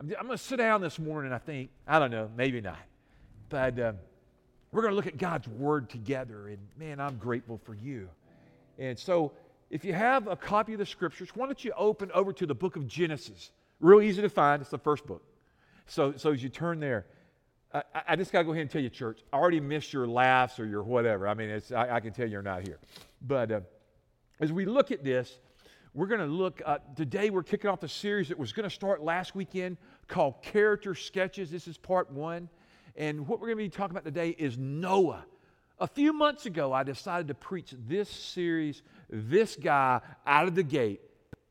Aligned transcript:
I'm, 0.00 0.12
I'm 0.18 0.26
going 0.26 0.38
to 0.38 0.42
sit 0.42 0.56
down 0.56 0.80
this 0.80 0.98
morning, 0.98 1.32
I 1.32 1.38
think. 1.38 1.70
I 1.86 1.98
don't 1.98 2.10
know, 2.10 2.30
maybe 2.36 2.60
not. 2.60 2.78
But 3.48 3.78
uh, 3.78 3.92
we're 4.72 4.82
going 4.82 4.92
to 4.92 4.96
look 4.96 5.06
at 5.06 5.18
God's 5.18 5.48
Word 5.48 5.88
together. 5.90 6.48
And 6.48 6.58
man, 6.78 7.00
I'm 7.00 7.16
grateful 7.16 7.60
for 7.64 7.74
you. 7.74 8.08
And 8.78 8.98
so, 8.98 9.32
if 9.70 9.84
you 9.84 9.92
have 9.92 10.28
a 10.28 10.36
copy 10.36 10.72
of 10.72 10.78
the 10.78 10.86
Scriptures, 10.86 11.30
why 11.34 11.46
don't 11.46 11.62
you 11.62 11.72
open 11.76 12.10
over 12.12 12.32
to 12.32 12.46
the 12.46 12.54
book 12.54 12.76
of 12.76 12.86
Genesis? 12.86 13.50
Real 13.80 14.00
easy 14.00 14.22
to 14.22 14.28
find. 14.28 14.62
It's 14.62 14.70
the 14.70 14.78
first 14.78 15.06
book. 15.06 15.22
So, 15.86 16.14
so 16.16 16.32
as 16.32 16.42
you 16.42 16.48
turn 16.48 16.80
there, 16.80 17.06
I, 17.72 17.82
I 18.08 18.16
just 18.16 18.32
got 18.32 18.40
to 18.40 18.44
go 18.44 18.52
ahead 18.52 18.62
and 18.62 18.70
tell 18.70 18.80
you, 18.80 18.88
church, 18.88 19.20
I 19.32 19.36
already 19.36 19.60
missed 19.60 19.92
your 19.92 20.06
laughs 20.06 20.58
or 20.58 20.66
your 20.66 20.82
whatever. 20.82 21.28
I 21.28 21.34
mean, 21.34 21.50
it's, 21.50 21.70
I, 21.70 21.96
I 21.96 22.00
can 22.00 22.12
tell 22.12 22.26
you're 22.26 22.42
not 22.42 22.66
here. 22.66 22.78
But 23.20 23.52
uh, 23.52 23.60
as 24.40 24.52
we 24.52 24.64
look 24.64 24.90
at 24.90 25.04
this, 25.04 25.38
we're 25.98 26.06
going 26.06 26.20
to 26.20 26.26
look, 26.26 26.62
uh, 26.64 26.78
today 26.94 27.28
we're 27.28 27.42
kicking 27.42 27.68
off 27.68 27.82
a 27.82 27.88
series 27.88 28.28
that 28.28 28.38
was 28.38 28.52
going 28.52 28.62
to 28.62 28.72
start 28.72 29.02
last 29.02 29.34
weekend 29.34 29.76
called 30.06 30.40
Character 30.42 30.94
Sketches. 30.94 31.50
This 31.50 31.66
is 31.66 31.76
part 31.76 32.12
one. 32.12 32.48
And 32.94 33.26
what 33.26 33.40
we're 33.40 33.48
going 33.48 33.58
to 33.58 33.64
be 33.64 33.68
talking 33.68 33.96
about 33.96 34.04
today 34.04 34.28
is 34.38 34.56
Noah. 34.56 35.24
A 35.80 35.88
few 35.88 36.12
months 36.12 36.46
ago, 36.46 36.72
I 36.72 36.84
decided 36.84 37.26
to 37.26 37.34
preach 37.34 37.74
this 37.88 38.08
series, 38.08 38.82
this 39.10 39.56
guy 39.56 40.00
out 40.24 40.46
of 40.46 40.54
the 40.54 40.62
gate. 40.62 41.00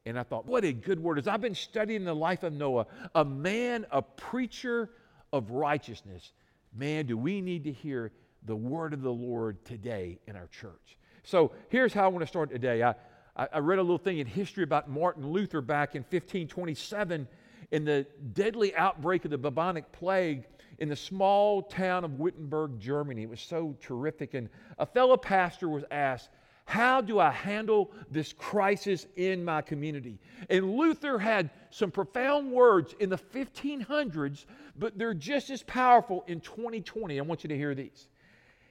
And 0.05 0.17
I 0.17 0.23
thought, 0.23 0.45
what 0.45 0.63
a 0.63 0.71
good 0.71 1.03
word. 1.03 1.19
is 1.19 1.27
I've 1.27 1.41
been 1.41 1.53
studying 1.53 2.05
the 2.05 2.15
life 2.15 2.43
of 2.43 2.53
Noah, 2.53 2.87
a 3.15 3.25
man, 3.25 3.85
a 3.91 4.01
preacher 4.01 4.89
of 5.33 5.51
righteousness, 5.51 6.31
man, 6.73 7.05
do 7.05 7.17
we 7.17 7.41
need 7.41 7.65
to 7.65 7.73
hear 7.73 8.13
the 8.45 8.55
word 8.55 8.93
of 8.93 9.01
the 9.01 9.11
Lord 9.11 9.65
today 9.65 10.19
in 10.25 10.37
our 10.37 10.47
church. 10.47 10.97
So 11.25 11.51
here's 11.67 11.93
how 11.93 12.05
I 12.05 12.07
want 12.07 12.21
to 12.21 12.27
start 12.27 12.49
today. 12.49 12.81
I, 12.81 12.95
I 13.37 13.59
read 13.59 13.77
a 13.77 13.83
little 13.83 13.99
thing 13.99 14.17
in 14.17 14.25
history 14.25 14.63
about 14.63 14.89
Martin 14.89 15.31
Luther 15.31 15.61
back 15.61 15.93
in 15.93 16.01
1527 16.01 17.27
in 17.69 17.85
the 17.85 18.07
deadly 18.33 18.75
outbreak 18.75 19.25
of 19.25 19.31
the 19.31 19.37
bubonic 19.37 19.91
plague 19.91 20.47
in 20.79 20.89
the 20.89 20.95
small 20.95 21.61
town 21.61 22.03
of 22.03 22.19
Wittenberg, 22.19 22.79
Germany. 22.79 23.23
It 23.23 23.29
was 23.29 23.41
so 23.41 23.75
terrific. 23.79 24.33
And 24.33 24.49
a 24.79 24.87
fellow 24.87 25.17
pastor 25.17 25.69
was 25.69 25.83
asked, 25.91 26.29
How 26.65 26.99
do 26.99 27.19
I 27.19 27.29
handle 27.29 27.91
this 28.09 28.33
crisis 28.33 29.05
in 29.15 29.45
my 29.45 29.61
community? 29.61 30.19
And 30.49 30.75
Luther 30.75 31.19
had 31.19 31.51
some 31.69 31.91
profound 31.91 32.51
words 32.51 32.95
in 32.99 33.09
the 33.09 33.17
1500s, 33.17 34.45
but 34.79 34.97
they're 34.97 35.13
just 35.13 35.51
as 35.51 35.61
powerful 35.61 36.23
in 36.27 36.39
2020. 36.39 37.19
I 37.19 37.21
want 37.21 37.43
you 37.43 37.49
to 37.49 37.57
hear 37.57 37.75
these. 37.75 38.07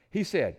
He 0.09 0.25
said, 0.25 0.57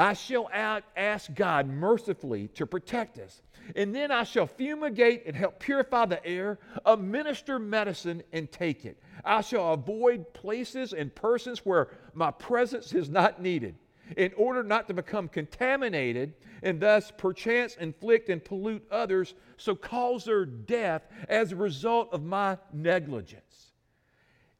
I 0.00 0.14
shall 0.14 0.48
ask 0.96 1.34
God 1.34 1.68
mercifully 1.68 2.48
to 2.54 2.64
protect 2.64 3.18
us. 3.18 3.42
And 3.76 3.94
then 3.94 4.10
I 4.10 4.24
shall 4.24 4.46
fumigate 4.46 5.26
and 5.26 5.36
help 5.36 5.60
purify 5.60 6.06
the 6.06 6.24
air, 6.26 6.58
administer 6.86 7.58
medicine, 7.58 8.22
and 8.32 8.50
take 8.50 8.86
it. 8.86 8.98
I 9.24 9.42
shall 9.42 9.74
avoid 9.74 10.32
places 10.32 10.94
and 10.94 11.14
persons 11.14 11.66
where 11.66 11.88
my 12.14 12.30
presence 12.30 12.94
is 12.94 13.10
not 13.10 13.42
needed, 13.42 13.74
in 14.16 14.32
order 14.38 14.62
not 14.62 14.88
to 14.88 14.94
become 14.94 15.28
contaminated 15.28 16.32
and 16.62 16.80
thus 16.80 17.12
perchance 17.16 17.76
inflict 17.76 18.30
and 18.30 18.42
pollute 18.42 18.84
others, 18.90 19.34
so 19.58 19.74
cause 19.74 20.24
their 20.24 20.46
death 20.46 21.02
as 21.28 21.52
a 21.52 21.56
result 21.56 22.08
of 22.12 22.24
my 22.24 22.56
negligence. 22.72 23.72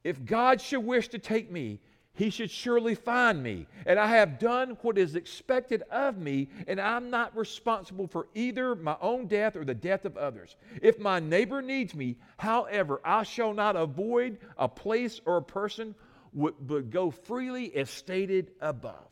If 0.04 0.24
God 0.24 0.60
should 0.60 0.84
wish 0.84 1.08
to 1.08 1.18
take 1.18 1.50
me, 1.50 1.80
he 2.14 2.30
should 2.30 2.50
surely 2.50 2.94
find 2.94 3.42
me. 3.42 3.66
And 3.86 3.98
I 3.98 4.08
have 4.08 4.38
done 4.38 4.76
what 4.82 4.98
is 4.98 5.14
expected 5.14 5.82
of 5.90 6.18
me, 6.18 6.48
and 6.66 6.80
I'm 6.80 7.10
not 7.10 7.36
responsible 7.36 8.06
for 8.06 8.28
either 8.34 8.74
my 8.74 8.96
own 9.00 9.26
death 9.26 9.56
or 9.56 9.64
the 9.64 9.74
death 9.74 10.04
of 10.04 10.16
others. 10.16 10.56
If 10.82 10.98
my 10.98 11.20
neighbor 11.20 11.62
needs 11.62 11.94
me, 11.94 12.16
however, 12.36 13.00
I 13.04 13.22
shall 13.22 13.54
not 13.54 13.76
avoid 13.76 14.38
a 14.58 14.68
place 14.68 15.20
or 15.24 15.38
a 15.38 15.42
person, 15.42 15.94
but 16.34 16.90
go 16.90 17.10
freely 17.10 17.74
as 17.74 17.88
stated 17.90 18.52
above. 18.60 19.08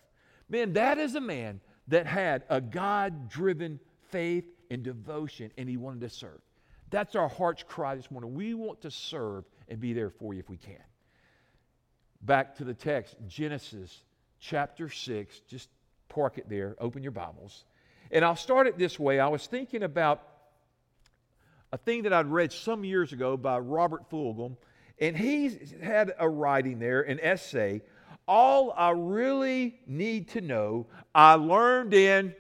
Man, 0.49 0.73
that 0.75 0.99
is 0.99 1.15
a 1.15 1.21
man 1.21 1.61
that 1.89 2.06
had 2.06 2.45
a 2.49 2.61
God 2.61 3.28
driven 3.28 3.81
faith 4.11 4.45
and 4.71 4.83
devotion, 4.83 5.51
and 5.56 5.69
he 5.69 5.77
wanted 5.77 6.01
to 6.01 6.11
serve. 6.11 6.41
That's 6.91 7.15
our 7.15 7.28
heart's 7.28 7.62
cry 7.62 7.95
this 7.95 8.11
morning. 8.11 8.34
We 8.34 8.55
want 8.55 8.83
to 8.83 8.91
serve 8.91 9.45
and 9.69 9.81
be 9.81 9.93
there 9.93 10.11
for 10.11 10.34
you 10.34 10.41
if 10.41 10.51
we 10.51 10.56
can 10.56 10.77
back 12.21 12.56
to 12.56 12.65
the 12.65 12.75
text, 12.75 13.17
Genesis 13.27 14.03
chapter 14.41 14.89
6. 14.89 15.41
Just 15.49 15.69
park 16.09 16.39
it 16.39 16.49
there, 16.49 16.77
open 16.79 17.03
your 17.03 17.12
Bibles. 17.12 17.65
And 18.11 18.25
I'll 18.25 18.37
start 18.37 18.67
it 18.67 18.79
this 18.79 18.99
way. 18.99 19.21
I 19.21 19.29
was 19.29 19.47
thinking 19.47 19.83
about 19.83 20.23
a 21.73 21.78
thing 21.78 22.05
that 22.05 22.12
I'd 22.12 22.27
read 22.27 22.53
some 22.53 22.84
years 22.84 23.12
ago 23.12 23.37
by 23.37 23.59
Robert 23.59 24.11
Fulghum, 24.11 24.57
and 24.99 25.17
he 25.17 25.59
had 25.83 26.15
a 26.19 26.28
writing 26.28 26.78
there, 26.78 27.03
an 27.03 27.21
essay. 27.21 27.83
All 28.27 28.73
I 28.77 28.91
really 28.91 29.78
need 29.87 30.28
to 30.31 30.41
know, 30.41 30.87
I 31.15 31.34
learned 31.34 31.95
in 31.95 32.34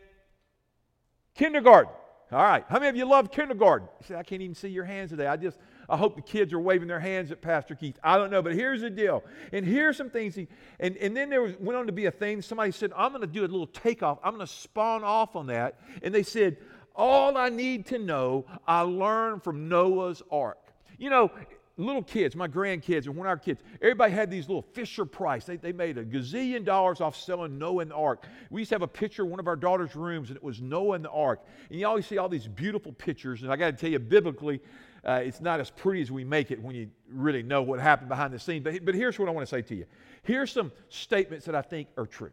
kindergarten. 1.34 1.92
All 2.30 2.42
right. 2.42 2.64
How 2.68 2.78
many 2.78 2.88
of 2.88 2.96
you 2.96 3.06
love 3.06 3.30
kindergarten? 3.30 3.88
I 4.14 4.22
can't 4.22 4.42
even 4.42 4.54
see 4.54 4.68
your 4.68 4.84
hands 4.84 5.10
today. 5.10 5.26
I 5.26 5.36
just 5.36 5.58
I 5.88 5.96
hope 5.96 6.16
the 6.16 6.22
kids 6.22 6.52
are 6.52 6.60
waving 6.60 6.88
their 6.88 7.00
hands 7.00 7.30
at 7.30 7.40
Pastor 7.40 7.74
Keith. 7.74 7.98
I 8.02 8.18
don't 8.18 8.30
know, 8.30 8.42
but 8.42 8.54
here's 8.54 8.82
the 8.82 8.90
deal. 8.90 9.24
And 9.52 9.64
here's 9.64 9.96
some 9.96 10.10
things. 10.10 10.34
He, 10.34 10.46
and, 10.78 10.96
and 10.98 11.16
then 11.16 11.30
there 11.30 11.40
was, 11.40 11.54
went 11.58 11.78
on 11.78 11.86
to 11.86 11.92
be 11.92 12.06
a 12.06 12.10
thing. 12.10 12.42
Somebody 12.42 12.72
said, 12.72 12.92
I'm 12.94 13.10
going 13.12 13.22
to 13.22 13.26
do 13.26 13.40
a 13.40 13.42
little 13.42 13.66
takeoff. 13.66 14.18
I'm 14.22 14.34
going 14.34 14.46
to 14.46 14.52
spawn 14.52 15.02
off 15.02 15.34
on 15.34 15.46
that. 15.46 15.80
And 16.02 16.14
they 16.14 16.22
said, 16.22 16.58
All 16.94 17.38
I 17.38 17.48
need 17.48 17.86
to 17.86 17.98
know, 17.98 18.44
I 18.66 18.82
learned 18.82 19.42
from 19.42 19.68
Noah's 19.68 20.22
Ark. 20.30 20.58
You 20.98 21.08
know, 21.08 21.30
little 21.78 22.02
kids, 22.02 22.34
my 22.36 22.48
grandkids, 22.48 23.06
and 23.06 23.16
one 23.16 23.26
of 23.26 23.30
our 23.30 23.38
kids, 23.38 23.62
everybody 23.80 24.12
had 24.12 24.30
these 24.30 24.48
little 24.48 24.66
Fisher 24.74 25.04
Price. 25.04 25.44
They, 25.44 25.56
they 25.56 25.72
made 25.72 25.96
a 25.96 26.04
gazillion 26.04 26.64
dollars 26.64 27.00
off 27.00 27.16
selling 27.16 27.56
Noah 27.56 27.82
and 27.82 27.90
the 27.92 27.94
Ark. 27.94 28.26
We 28.50 28.60
used 28.60 28.70
to 28.70 28.74
have 28.74 28.82
a 28.82 28.88
picture 28.88 29.24
in 29.24 29.30
one 29.30 29.40
of 29.40 29.46
our 29.46 29.56
daughter's 29.56 29.94
rooms, 29.94 30.28
and 30.28 30.36
it 30.36 30.42
was 30.42 30.60
Noah 30.60 30.96
and 30.96 31.04
the 31.04 31.10
Ark. 31.10 31.46
And 31.70 31.78
you 31.78 31.86
always 31.86 32.06
see 32.06 32.18
all 32.18 32.28
these 32.28 32.48
beautiful 32.48 32.92
pictures. 32.92 33.42
And 33.42 33.52
I 33.52 33.56
got 33.56 33.70
to 33.70 33.76
tell 33.76 33.90
you, 33.90 34.00
biblically, 34.00 34.60
uh, 35.04 35.20
it's 35.24 35.40
not 35.40 35.60
as 35.60 35.70
pretty 35.70 36.02
as 36.02 36.10
we 36.10 36.24
make 36.24 36.50
it 36.50 36.60
when 36.60 36.74
you 36.74 36.90
really 37.10 37.42
know 37.42 37.62
what 37.62 37.80
happened 37.80 38.08
behind 38.08 38.32
the 38.32 38.38
scenes. 38.38 38.64
But, 38.64 38.84
but 38.84 38.94
here's 38.94 39.18
what 39.18 39.28
I 39.28 39.32
want 39.32 39.46
to 39.46 39.50
say 39.50 39.62
to 39.62 39.74
you. 39.74 39.86
Here's 40.22 40.52
some 40.52 40.72
statements 40.88 41.46
that 41.46 41.54
I 41.54 41.62
think 41.62 41.88
are 41.96 42.06
true. 42.06 42.32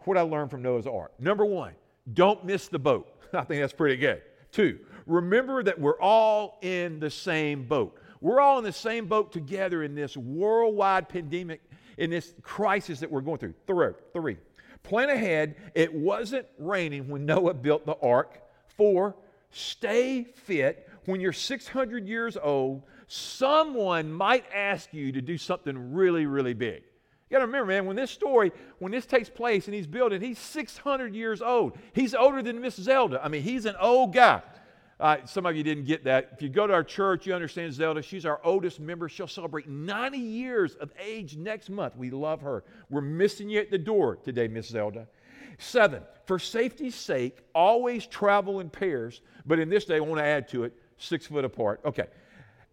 What 0.00 0.16
I 0.16 0.22
learned 0.22 0.50
from 0.50 0.62
Noah's 0.62 0.86
Ark. 0.86 1.12
Number 1.18 1.44
one, 1.44 1.72
don't 2.14 2.44
miss 2.44 2.68
the 2.68 2.78
boat. 2.78 3.08
I 3.32 3.42
think 3.42 3.60
that's 3.60 3.72
pretty 3.72 3.96
good. 3.96 4.22
Two, 4.52 4.78
remember 5.06 5.62
that 5.62 5.78
we're 5.78 6.00
all 6.00 6.58
in 6.62 7.00
the 7.00 7.10
same 7.10 7.64
boat. 7.64 7.98
We're 8.20 8.40
all 8.40 8.58
in 8.58 8.64
the 8.64 8.72
same 8.72 9.06
boat 9.06 9.32
together 9.32 9.82
in 9.82 9.94
this 9.94 10.16
worldwide 10.16 11.08
pandemic, 11.08 11.60
in 11.98 12.10
this 12.10 12.34
crisis 12.42 13.00
that 13.00 13.10
we're 13.10 13.20
going 13.20 13.38
through. 13.38 13.54
Three, 13.66 13.92
three. 14.12 14.36
Plan 14.82 15.10
ahead. 15.10 15.56
It 15.74 15.92
wasn't 15.92 16.46
raining 16.58 17.08
when 17.08 17.26
Noah 17.26 17.54
built 17.54 17.84
the 17.84 17.96
ark. 18.00 18.40
Four, 18.76 19.16
stay 19.50 20.24
fit 20.24 20.87
when 21.08 21.22
you're 21.22 21.32
600 21.32 22.06
years 22.06 22.36
old, 22.36 22.82
someone 23.06 24.12
might 24.12 24.44
ask 24.54 24.92
you 24.92 25.10
to 25.10 25.22
do 25.22 25.38
something 25.38 25.94
really, 25.94 26.26
really 26.26 26.52
big. 26.52 26.82
You 26.82 27.34
got 27.34 27.38
to 27.38 27.46
remember, 27.46 27.66
man, 27.66 27.86
when 27.86 27.96
this 27.96 28.10
story, 28.10 28.52
when 28.78 28.92
this 28.92 29.06
takes 29.06 29.30
place 29.30 29.66
and 29.66 29.74
he's 29.74 29.86
building, 29.86 30.20
he's 30.20 30.38
600 30.38 31.14
years 31.14 31.40
old. 31.40 31.78
He's 31.94 32.14
older 32.14 32.42
than 32.42 32.60
Miss 32.60 32.76
Zelda. 32.76 33.24
I 33.24 33.28
mean, 33.28 33.42
he's 33.42 33.64
an 33.64 33.76
old 33.80 34.12
guy. 34.12 34.42
Uh, 35.00 35.18
some 35.24 35.46
of 35.46 35.56
you 35.56 35.62
didn't 35.62 35.84
get 35.84 36.04
that. 36.04 36.28
If 36.32 36.42
you 36.42 36.50
go 36.50 36.66
to 36.66 36.74
our 36.74 36.84
church, 36.84 37.26
you 37.26 37.32
understand 37.32 37.72
Zelda. 37.72 38.02
She's 38.02 38.26
our 38.26 38.40
oldest 38.44 38.78
member. 38.78 39.08
She'll 39.08 39.26
celebrate 39.26 39.66
90 39.66 40.18
years 40.18 40.74
of 40.74 40.92
age 41.02 41.38
next 41.38 41.70
month. 41.70 41.96
We 41.96 42.10
love 42.10 42.42
her. 42.42 42.64
We're 42.90 43.00
missing 43.00 43.48
you 43.48 43.60
at 43.60 43.70
the 43.70 43.78
door 43.78 44.16
today, 44.16 44.46
Miss 44.46 44.68
Zelda. 44.68 45.06
Seven, 45.56 46.02
for 46.26 46.38
safety's 46.38 46.94
sake, 46.94 47.38
always 47.54 48.06
travel 48.06 48.60
in 48.60 48.68
pairs. 48.68 49.22
But 49.46 49.58
in 49.58 49.70
this 49.70 49.86
day, 49.86 49.96
I 49.96 50.00
want 50.00 50.18
to 50.18 50.24
add 50.24 50.48
to 50.48 50.64
it 50.64 50.74
six 50.98 51.26
foot 51.26 51.44
apart. 51.44 51.80
Okay. 51.84 52.06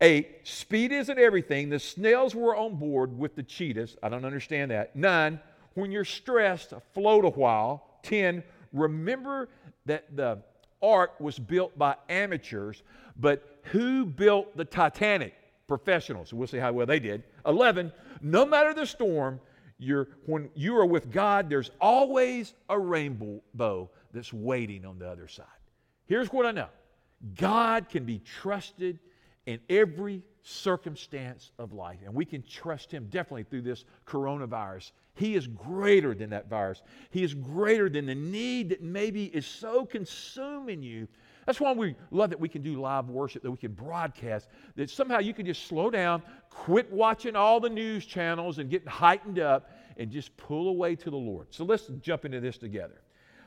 Eight, 0.01 0.39
speed 0.43 0.91
isn't 0.91 1.17
everything. 1.17 1.69
The 1.69 1.79
snails 1.79 2.35
were 2.35 2.55
on 2.55 2.75
board 2.75 3.17
with 3.17 3.35
the 3.35 3.43
cheetahs. 3.43 3.95
I 4.03 4.09
don't 4.09 4.25
understand 4.25 4.71
that. 4.71 4.95
Nine, 4.95 5.39
when 5.73 5.91
you're 5.91 6.03
stressed, 6.03 6.73
float 6.93 7.23
a 7.23 7.29
while. 7.29 7.99
Ten, 8.03 8.43
remember 8.73 9.47
that 9.85 10.15
the 10.15 10.39
ark 10.81 11.19
was 11.19 11.39
built 11.39 11.77
by 11.77 11.95
amateurs, 12.09 12.83
but 13.17 13.59
who 13.63 14.05
built 14.05 14.55
the 14.57 14.65
Titanic? 14.65 15.33
Professionals. 15.67 16.33
We'll 16.33 16.47
see 16.47 16.57
how 16.57 16.73
well 16.73 16.85
they 16.85 16.99
did. 16.99 17.23
11, 17.45 17.91
no 18.21 18.45
matter 18.45 18.73
the 18.73 18.85
storm, 18.85 19.39
you're, 19.79 20.09
when 20.25 20.49
you 20.53 20.77
are 20.77 20.85
with 20.85 21.11
God, 21.11 21.49
there's 21.49 21.71
always 21.81 22.53
a 22.69 22.77
rainbow 22.77 23.41
bow 23.53 23.89
that's 24.13 24.31
waiting 24.31 24.85
on 24.85 24.99
the 24.99 25.09
other 25.09 25.27
side. 25.27 25.45
Here's 26.05 26.31
what 26.31 26.45
I 26.45 26.51
know 26.51 26.67
God 27.35 27.89
can 27.89 28.05
be 28.05 28.19
trusted 28.19 28.99
in 29.45 29.59
every 29.69 30.23
circumstance 30.41 31.51
of 31.59 31.71
life. 31.73 31.99
And 32.03 32.13
we 32.13 32.25
can 32.25 32.43
trust 32.43 32.91
Him 32.91 33.07
definitely 33.09 33.43
through 33.43 33.61
this 33.61 33.85
coronavirus. 34.07 34.91
He 35.15 35.35
is 35.35 35.47
greater 35.47 36.13
than 36.13 36.29
that 36.31 36.49
virus, 36.49 36.81
He 37.09 37.23
is 37.23 37.33
greater 37.33 37.89
than 37.89 38.05
the 38.05 38.15
need 38.15 38.69
that 38.69 38.81
maybe 38.81 39.25
is 39.25 39.45
so 39.45 39.85
consuming 39.85 40.83
you 40.83 41.07
That's 41.45 41.59
why 41.59 41.73
we 41.73 41.95
love 42.11 42.31
that 42.31 42.39
we 42.39 42.49
can 42.49 42.61
do 42.63 42.79
live 42.81 43.09
worship, 43.09 43.43
that 43.43 43.51
we 43.51 43.57
can 43.57 43.73
broadcast, 43.73 44.47
that 44.75 44.89
somehow 44.89 45.19
you 45.19 45.33
can 45.33 45.45
just 45.45 45.67
slow 45.67 45.91
down, 45.91 46.23
quit 46.49 46.91
watching 46.91 47.35
all 47.35 47.59
the 47.59 47.69
news 47.69 48.05
channels 48.05 48.57
and 48.57 48.69
getting 48.69 48.87
heightened 48.87 49.39
up, 49.39 49.71
and 49.97 50.11
just 50.11 50.35
pull 50.37 50.69
away 50.69 50.95
to 50.95 51.09
the 51.09 51.17
Lord. 51.17 51.47
So 51.51 51.63
let's 51.63 51.87
jump 52.01 52.25
into 52.25 52.39
this 52.39 52.57
together. 52.57 53.01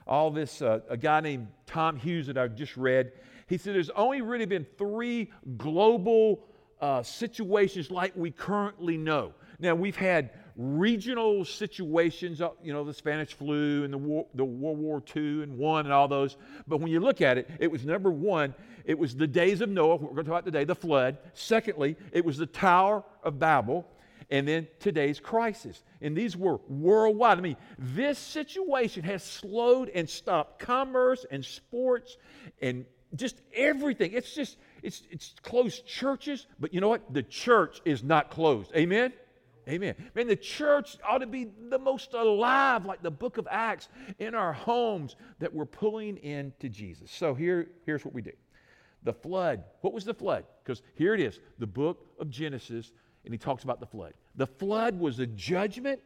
All 0.07 0.31
this, 0.31 0.63
uh, 0.63 0.81
a 0.89 0.97
guy 0.97 1.21
named 1.21 1.49
Tom 1.67 1.97
Hughes 1.97 2.29
that 2.29 2.39
I've 2.39 2.55
just 2.55 2.77
read, 2.77 3.13
he 3.49 3.59
said 3.59 3.75
there's 3.75 3.91
only 3.91 4.21
really 4.21 4.47
been 4.47 4.67
three 4.77 5.31
global 5.57 6.45
uh, 6.81 7.03
situations 7.03 7.91
like 7.91 8.13
we 8.15 8.31
currently 8.31 8.97
know. 8.97 9.33
Now, 9.59 9.75
we've 9.75 9.97
had 9.97 10.31
regional 10.57 11.45
situations, 11.45 12.41
uh, 12.41 12.51
you 12.63 12.73
know, 12.73 12.85
the 12.85 12.93
Spanish 12.93 13.33
flu 13.33 13.85
and 13.85 13.93
the, 13.93 13.99
war, 13.99 14.27
the 14.35 14.45
World 14.45 14.79
War 14.79 15.03
II 15.17 15.43
and 15.43 15.57
one 15.57 15.87
and 15.87 15.93
all 15.93 16.09
those. 16.09 16.37
But 16.67 16.81
when 16.81 16.91
you 16.91 17.01
look 17.01 17.21
at 17.21 17.39
it, 17.39 17.51
it 17.59 17.71
was 17.71 17.85
number 17.85 18.11
one, 18.11 18.55
it 18.85 18.99
was 18.99 19.17
the 19.17 19.27
days 19.27 19.61
of 19.61 19.69
Noah, 19.69 19.97
we're 19.97 20.11
going 20.11 20.17
to 20.17 20.23
talk 20.25 20.41
about 20.41 20.45
today, 20.45 20.65
the 20.65 20.75
flood. 20.75 21.19
Secondly, 21.33 21.97
it 22.13 22.25
was 22.25 22.37
the 22.37 22.47
Tower 22.47 23.05
of 23.23 23.39
Babel. 23.39 23.87
And 24.31 24.47
then 24.47 24.69
today's 24.79 25.21
crisis. 25.21 25.83
And 26.03 26.15
these 26.15 26.37
were 26.37 26.61
worldwide. 26.69 27.39
I 27.39 27.41
mean, 27.41 27.57
this 27.79 28.19
situation 28.19 29.03
has 29.05 29.25
slowed 29.25 29.89
and 29.89 30.09
stopped 30.09 30.59
commerce 30.59 31.25
and 31.31 31.43
sports 31.43 32.19
and 32.61 32.85
just 33.15 33.41
everything. 33.55 34.13
It's 34.13 34.35
just, 34.35 34.57
it's, 34.83 35.03
it's 35.11 35.35
closed 35.43 35.87
churches, 35.87 36.47
but 36.61 36.75
you 36.75 36.81
know 36.81 36.89
what? 36.89 37.13
The 37.13 37.23
church 37.23 37.81
is 37.85 38.03
not 38.03 38.31
closed. 38.31 38.71
Amen? 38.77 39.13
Amen. 39.69 39.95
Man, 40.15 40.27
the 40.27 40.37
church 40.37 40.97
ought 41.07 41.19
to 41.19 41.27
be 41.27 41.49
the 41.69 41.79
most 41.79 42.15
alive, 42.15 42.87
like 42.87 43.03
the 43.03 43.11
book 43.11 43.37
of 43.37 43.47
Acts, 43.51 43.89
in 44.19 44.35
our 44.35 44.53
homes 44.53 45.17
that 45.41 45.53
we're 45.53 45.67
pulling 45.67 46.17
into 46.19 46.69
Jesus. 46.69 47.11
So 47.11 47.35
here, 47.35 47.69
here's 47.85 48.05
what 48.05 48.15
we 48.15 48.23
do. 48.23 48.33
The 49.03 49.13
flood. 49.13 49.65
What 49.83 49.93
was 49.93 50.05
the 50.05 50.15
flood? 50.15 50.45
Because 50.65 50.83
here 50.95 51.15
it 51.15 51.21
is, 51.21 51.39
the 51.59 51.67
book 51.67 52.07
of 52.19 52.31
Genesis, 52.31 52.93
and 53.25 53.35
he 53.35 53.39
talks 53.39 53.63
about 53.65 53.81
the 53.81 53.87
flood. 53.87 54.15
The 54.37 54.47
flood 54.47 54.99
was 54.99 55.19
a 55.19 55.27
judgment 55.27 56.01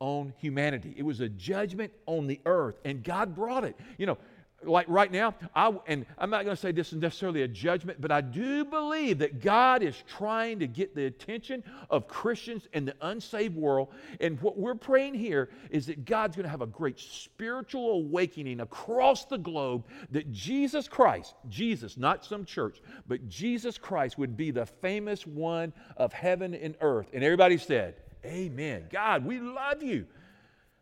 on 0.00 0.34
humanity. 0.38 0.94
It 0.96 1.04
was 1.04 1.20
a 1.20 1.28
judgment 1.28 1.92
on 2.06 2.26
the 2.26 2.40
earth, 2.46 2.78
and 2.84 3.02
God 3.02 3.34
brought 3.34 3.64
it. 3.64 3.76
You 3.96 4.06
know, 4.06 4.18
like 4.64 4.86
right 4.88 5.12
now, 5.12 5.34
I, 5.54 5.72
and 5.86 6.06
I'm 6.18 6.30
not 6.30 6.44
going 6.44 6.56
to 6.56 6.60
say 6.60 6.72
this 6.72 6.92
is 6.92 6.98
necessarily 6.98 7.42
a 7.42 7.48
judgment, 7.48 8.00
but 8.00 8.10
I 8.10 8.20
do 8.20 8.64
believe 8.64 9.18
that 9.18 9.40
God 9.42 9.82
is 9.82 10.02
trying 10.08 10.58
to 10.60 10.66
get 10.66 10.94
the 10.94 11.06
attention 11.06 11.62
of 11.90 12.08
Christians 12.08 12.66
in 12.72 12.86
the 12.86 12.94
unsaved 13.02 13.54
world. 13.54 13.88
And 14.20 14.40
what 14.40 14.58
we're 14.58 14.74
praying 14.74 15.14
here 15.14 15.50
is 15.70 15.86
that 15.86 16.04
God's 16.04 16.36
going 16.36 16.44
to 16.44 16.50
have 16.50 16.62
a 16.62 16.66
great 16.66 16.98
spiritual 16.98 17.90
awakening 17.92 18.60
across 18.60 19.26
the 19.26 19.38
globe 19.38 19.84
that 20.10 20.32
Jesus 20.32 20.88
Christ, 20.88 21.34
Jesus, 21.48 21.96
not 21.96 22.24
some 22.24 22.44
church, 22.44 22.80
but 23.06 23.28
Jesus 23.28 23.76
Christ 23.78 24.16
would 24.18 24.36
be 24.36 24.50
the 24.50 24.66
famous 24.66 25.26
one 25.26 25.72
of 25.96 26.12
heaven 26.12 26.54
and 26.54 26.74
earth. 26.80 27.08
And 27.12 27.22
everybody 27.22 27.58
said, 27.58 27.96
Amen. 28.24 28.86
God, 28.90 29.24
we 29.24 29.38
love 29.38 29.82
you. 29.82 30.06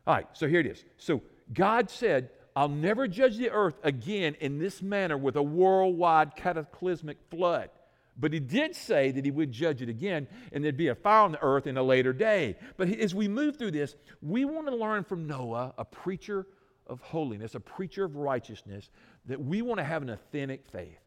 All 0.07 0.15
right, 0.15 0.27
so 0.33 0.47
here 0.49 0.61
it 0.61 0.67
is. 0.67 0.85
So 0.97 1.21
God 1.53 1.91
said, 1.91 2.31
I'll 2.57 2.69
never 2.69 3.09
judge 3.09 3.37
the 3.37 3.51
earth 3.51 3.75
again 3.83 4.37
in 4.41 4.59
this 4.59 4.81
manner 4.81 5.17
with 5.17 5.37
a 5.37 5.43
worldwide 5.43 6.37
cataclysmic 6.37 7.19
flood. 7.31 7.71
But 8.17 8.33
he 8.33 8.39
did 8.39 8.77
say 8.77 9.11
that 9.11 9.25
he 9.25 9.31
would 9.33 9.51
judge 9.51 9.83
it 9.83 9.89
again 9.89 10.29
and 10.53 10.63
there'd 10.63 10.77
be 10.77 10.89
a 10.89 10.95
fire 10.95 11.23
on 11.23 11.33
the 11.33 11.43
earth 11.43 11.67
in 11.67 11.77
a 11.77 11.83
later 11.83 12.13
day. 12.13 12.57
But 12.77 12.89
as 12.89 13.15
we 13.15 13.27
move 13.27 13.57
through 13.57 13.73
this, 13.73 13.97
we 14.23 14.45
want 14.45 14.69
to 14.69 14.77
learn 14.77 15.03
from 15.03 15.27
Noah, 15.27 15.75
a 15.77 15.85
preacher 15.85 16.47
of 16.87 17.01
holiness, 17.01 17.57
a 17.57 17.61
preacher 17.61 18.05
of 18.05 18.15
righteousness, 18.15 18.89
that 19.27 19.43
we 19.43 19.63
want 19.63 19.79
to 19.79 19.85
have 19.85 20.03
an 20.03 20.11
authentic 20.11 20.65
faith. 20.71 20.99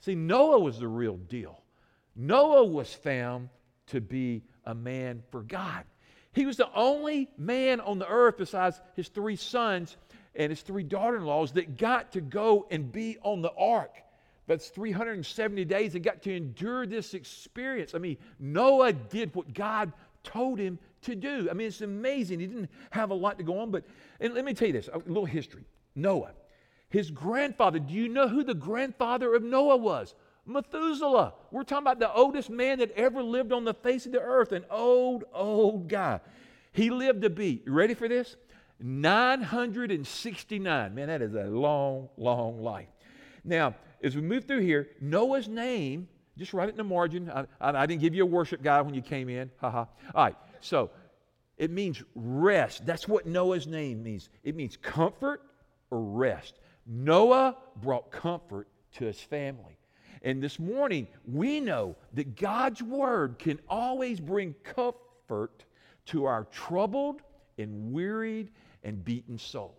See, 0.00 0.14
Noah 0.14 0.60
was 0.60 0.78
the 0.78 0.88
real 0.88 1.16
deal. 1.16 1.62
Noah 2.14 2.64
was 2.64 2.92
found 2.92 3.48
to 3.88 4.00
be 4.00 4.44
a 4.64 4.74
man 4.74 5.22
for 5.30 5.42
God. 5.42 5.84
He 6.32 6.46
was 6.46 6.56
the 6.56 6.72
only 6.74 7.28
man 7.36 7.80
on 7.80 7.98
the 7.98 8.08
earth 8.08 8.36
besides 8.38 8.80
his 8.94 9.08
three 9.08 9.36
sons 9.36 9.96
and 10.34 10.50
his 10.50 10.62
three 10.62 10.82
daughter 10.82 11.16
in 11.16 11.24
laws 11.24 11.52
that 11.52 11.76
got 11.76 12.12
to 12.12 12.20
go 12.20 12.66
and 12.70 12.90
be 12.90 13.18
on 13.22 13.42
the 13.42 13.52
ark. 13.52 13.96
That's 14.46 14.68
370 14.68 15.64
days 15.64 15.92
They 15.92 16.00
got 16.00 16.22
to 16.22 16.34
endure 16.34 16.86
this 16.86 17.14
experience. 17.14 17.94
I 17.94 17.98
mean, 17.98 18.16
Noah 18.38 18.92
did 18.92 19.34
what 19.34 19.54
God 19.54 19.92
told 20.24 20.58
him 20.58 20.78
to 21.02 21.14
do. 21.14 21.48
I 21.50 21.54
mean, 21.54 21.68
it's 21.68 21.80
amazing. 21.80 22.40
He 22.40 22.46
didn't 22.46 22.70
have 22.90 23.10
a 23.10 23.14
lot 23.14 23.38
to 23.38 23.44
go 23.44 23.60
on, 23.60 23.70
but 23.70 23.84
and 24.20 24.34
let 24.34 24.44
me 24.44 24.54
tell 24.54 24.68
you 24.68 24.72
this 24.72 24.88
a 24.92 24.98
little 24.98 25.24
history. 25.24 25.64
Noah, 25.94 26.32
his 26.88 27.10
grandfather, 27.10 27.78
do 27.78 27.92
you 27.92 28.08
know 28.08 28.28
who 28.28 28.44
the 28.44 28.54
grandfather 28.54 29.34
of 29.34 29.42
Noah 29.42 29.76
was? 29.76 30.14
Methuselah. 30.44 31.34
We're 31.50 31.64
talking 31.64 31.84
about 31.84 32.00
the 32.00 32.12
oldest 32.12 32.50
man 32.50 32.78
that 32.78 32.90
ever 32.92 33.22
lived 33.22 33.52
on 33.52 33.64
the 33.64 33.74
face 33.74 34.06
of 34.06 34.12
the 34.12 34.20
earth, 34.20 34.52
an 34.52 34.64
old, 34.70 35.24
old 35.32 35.88
guy. 35.88 36.20
He 36.72 36.90
lived 36.90 37.22
to 37.22 37.30
be, 37.30 37.62
you 37.64 37.72
ready 37.72 37.94
for 37.94 38.08
this? 38.08 38.36
969. 38.82 40.94
Man, 40.94 41.08
that 41.08 41.22
is 41.22 41.34
a 41.34 41.44
long, 41.44 42.08
long 42.16 42.62
life. 42.62 42.88
Now, 43.44 43.74
as 44.02 44.16
we 44.16 44.22
move 44.22 44.44
through 44.44 44.60
here, 44.60 44.88
Noah's 45.00 45.48
name, 45.48 46.08
just 46.36 46.52
write 46.52 46.68
it 46.68 46.72
in 46.72 46.76
the 46.76 46.84
margin. 46.84 47.30
I, 47.30 47.46
I, 47.60 47.82
I 47.82 47.86
didn't 47.86 48.00
give 48.00 48.14
you 48.14 48.22
a 48.22 48.26
worship 48.26 48.62
guide 48.62 48.82
when 48.82 48.94
you 48.94 49.02
came 49.02 49.28
in. 49.28 49.50
Ha 49.60 49.70
ha. 49.70 49.86
All 50.14 50.24
right, 50.24 50.36
so 50.60 50.90
it 51.56 51.70
means 51.70 52.02
rest. 52.14 52.86
That's 52.86 53.06
what 53.06 53.26
Noah's 53.26 53.66
name 53.66 54.02
means. 54.02 54.28
It 54.42 54.56
means 54.56 54.76
comfort 54.76 55.42
or 55.90 56.00
rest. 56.00 56.58
Noah 56.86 57.56
brought 57.80 58.10
comfort 58.10 58.68
to 58.94 59.04
his 59.04 59.20
family. 59.20 59.78
And 60.22 60.42
this 60.42 60.58
morning, 60.58 61.08
we 61.26 61.60
know 61.60 61.96
that 62.14 62.36
God's 62.36 62.82
word 62.82 63.38
can 63.38 63.58
always 63.68 64.20
bring 64.20 64.54
comfort 64.62 65.64
to 66.06 66.24
our 66.24 66.44
troubled 66.44 67.22
and 67.58 67.92
wearied 67.92 68.50
and 68.82 69.04
beaten 69.04 69.38
soul. 69.38 69.78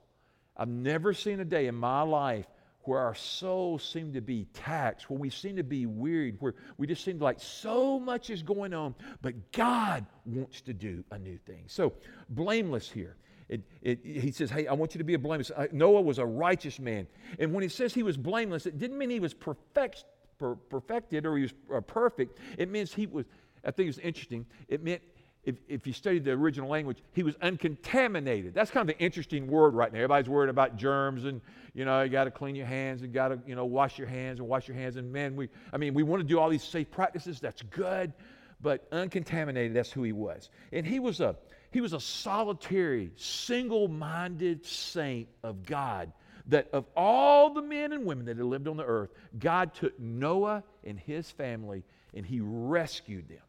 I've 0.55 0.67
never 0.69 1.13
seen 1.13 1.39
a 1.39 1.45
day 1.45 1.67
in 1.67 1.75
my 1.75 2.01
life 2.01 2.45
where 2.83 2.99
our 2.99 3.15
souls 3.15 3.83
seem 3.83 4.13
to 4.13 4.21
be 4.21 4.45
taxed, 4.53 5.09
where 5.09 5.17
we 5.17 5.29
seem 5.29 5.55
to 5.55 5.63
be 5.63 5.85
wearied, 5.85 6.35
where 6.39 6.53
we 6.77 6.85
just 6.85 7.03
seem 7.03 7.17
like 7.17 7.39
so 7.39 7.99
much 7.99 8.29
is 8.29 8.43
going 8.43 8.73
on, 8.73 8.93
but 9.21 9.51
God 9.51 10.05
wants 10.25 10.61
to 10.61 10.73
do 10.73 11.03
a 11.11 11.17
new 11.17 11.37
thing. 11.37 11.63
So, 11.67 11.93
blameless 12.29 12.89
here. 12.89 13.15
It, 13.49 13.61
it, 13.81 13.99
he 14.03 14.31
says, 14.31 14.49
Hey, 14.49 14.67
I 14.67 14.73
want 14.73 14.95
you 14.95 14.97
to 14.97 15.03
be 15.03 15.13
a 15.13 15.19
blameless. 15.19 15.51
Uh, 15.55 15.67
Noah 15.71 16.01
was 16.01 16.17
a 16.17 16.25
righteous 16.25 16.79
man. 16.79 17.07
And 17.39 17.53
when 17.53 17.61
he 17.61 17.69
says 17.69 17.93
he 17.93 18.03
was 18.03 18.17
blameless, 18.17 18.65
it 18.65 18.79
didn't 18.79 18.97
mean 18.97 19.09
he 19.09 19.19
was 19.19 19.33
perfect, 19.33 20.05
per, 20.37 20.55
perfected 20.55 21.25
or 21.25 21.37
he 21.37 21.43
was 21.43 21.53
uh, 21.73 21.81
perfect. 21.81 22.39
It 22.57 22.69
means 22.69 22.93
he 22.93 23.05
was, 23.05 23.25
I 23.63 23.71
think 23.71 23.89
it's 23.89 23.97
interesting, 23.99 24.45
it 24.67 24.83
meant 24.83 25.01
if, 25.43 25.55
if 25.67 25.85
you 25.85 25.93
study 25.93 26.19
the 26.19 26.31
original 26.31 26.69
language, 26.69 26.99
he 27.13 27.23
was 27.23 27.35
uncontaminated. 27.41 28.53
That's 28.53 28.71
kind 28.71 28.89
of 28.89 28.95
an 28.95 29.01
interesting 29.01 29.47
word 29.47 29.73
right 29.73 29.91
now. 29.91 29.99
Everybody's 29.99 30.29
worried 30.29 30.49
about 30.49 30.77
germs 30.77 31.25
and, 31.25 31.41
you 31.73 31.83
know, 31.83 32.01
you 32.01 32.09
got 32.09 32.25
to 32.25 32.31
clean 32.31 32.55
your 32.55 32.65
hands 32.65 33.01
and 33.01 33.13
got 33.13 33.29
to, 33.29 33.39
you 33.45 33.55
know, 33.55 33.65
wash 33.65 33.97
your 33.97 34.07
hands 34.07 34.39
and 34.39 34.47
wash 34.47 34.67
your 34.67 34.77
hands. 34.77 34.95
And 34.95 35.11
man, 35.11 35.35
we, 35.35 35.49
I 35.73 35.77
mean, 35.77 35.93
we 35.93 36.03
want 36.03 36.21
to 36.21 36.27
do 36.27 36.39
all 36.39 36.49
these 36.49 36.63
safe 36.63 36.89
practices. 36.91 37.39
That's 37.39 37.61
good. 37.61 38.13
But 38.61 38.87
uncontaminated, 38.93 39.75
that's 39.75 39.91
who 39.91 40.03
he 40.03 40.13
was. 40.13 40.49
And 40.71 40.87
he 40.87 40.99
was 40.99 41.19
a, 41.19 41.35
he 41.71 41.81
was 41.81 41.91
a 41.91 41.99
solitary, 41.99 43.11
single-minded 43.17 44.65
saint 44.65 45.27
of 45.43 45.65
God 45.65 46.13
that 46.47 46.69
of 46.71 46.85
all 46.95 47.53
the 47.53 47.61
men 47.61 47.91
and 47.93 48.05
women 48.05 48.25
that 48.25 48.37
had 48.37 48.45
lived 48.45 48.67
on 48.67 48.77
the 48.77 48.85
earth, 48.85 49.09
God 49.39 49.73
took 49.73 49.97
Noah 49.99 50.63
and 50.83 50.99
his 50.99 51.29
family 51.31 51.83
and 52.13 52.25
he 52.25 52.39
rescued 52.41 53.27
them. 53.27 53.41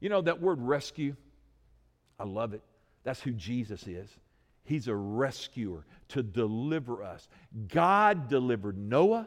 You 0.00 0.08
know 0.08 0.20
that 0.22 0.40
word 0.40 0.60
rescue? 0.60 1.16
I 2.20 2.24
love 2.24 2.52
it. 2.52 2.60
That's 3.02 3.22
who 3.22 3.32
Jesus 3.32 3.86
is. 3.86 4.10
He's 4.64 4.88
a 4.88 4.94
rescuer 4.94 5.86
to 6.08 6.22
deliver 6.22 7.02
us. 7.02 7.28
God 7.68 8.28
delivered 8.28 8.76
Noah, 8.76 9.26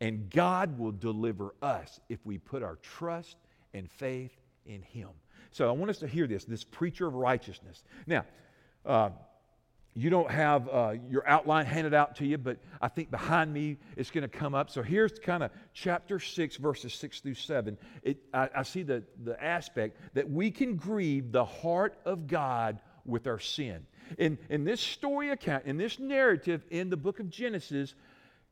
and 0.00 0.30
God 0.30 0.78
will 0.78 0.92
deliver 0.92 1.54
us 1.60 1.98
if 2.08 2.24
we 2.24 2.38
put 2.38 2.62
our 2.62 2.76
trust 2.76 3.36
and 3.74 3.90
faith 3.90 4.30
in 4.66 4.82
Him. 4.82 5.08
So 5.50 5.68
I 5.68 5.72
want 5.72 5.90
us 5.90 5.98
to 5.98 6.06
hear 6.06 6.28
this 6.28 6.44
this 6.44 6.62
preacher 6.62 7.08
of 7.08 7.14
righteousness. 7.14 7.82
Now, 8.06 8.24
uh, 8.86 9.10
you 9.98 10.10
don't 10.10 10.30
have 10.30 10.68
uh, 10.68 10.94
your 11.10 11.28
outline 11.28 11.66
handed 11.66 11.92
out 11.92 12.14
to 12.16 12.24
you, 12.24 12.38
but 12.38 12.58
I 12.80 12.86
think 12.86 13.10
behind 13.10 13.52
me 13.52 13.78
it's 13.96 14.12
going 14.12 14.22
to 14.22 14.28
come 14.28 14.54
up. 14.54 14.70
So 14.70 14.80
here's 14.80 15.18
kind 15.18 15.42
of 15.42 15.50
chapter 15.74 16.20
6, 16.20 16.56
verses 16.56 16.94
6 16.94 17.18
through 17.18 17.34
7. 17.34 17.76
It, 18.04 18.18
I, 18.32 18.48
I 18.58 18.62
see 18.62 18.84
the, 18.84 19.02
the 19.24 19.42
aspect 19.42 19.98
that 20.14 20.30
we 20.30 20.52
can 20.52 20.76
grieve 20.76 21.32
the 21.32 21.44
heart 21.44 21.98
of 22.04 22.28
God 22.28 22.78
with 23.04 23.26
our 23.26 23.40
sin. 23.40 23.86
In, 24.18 24.38
in 24.48 24.62
this 24.62 24.80
story 24.80 25.30
account, 25.30 25.64
in 25.66 25.76
this 25.76 25.98
narrative 25.98 26.64
in 26.70 26.90
the 26.90 26.96
book 26.96 27.18
of 27.18 27.28
Genesis, 27.28 27.94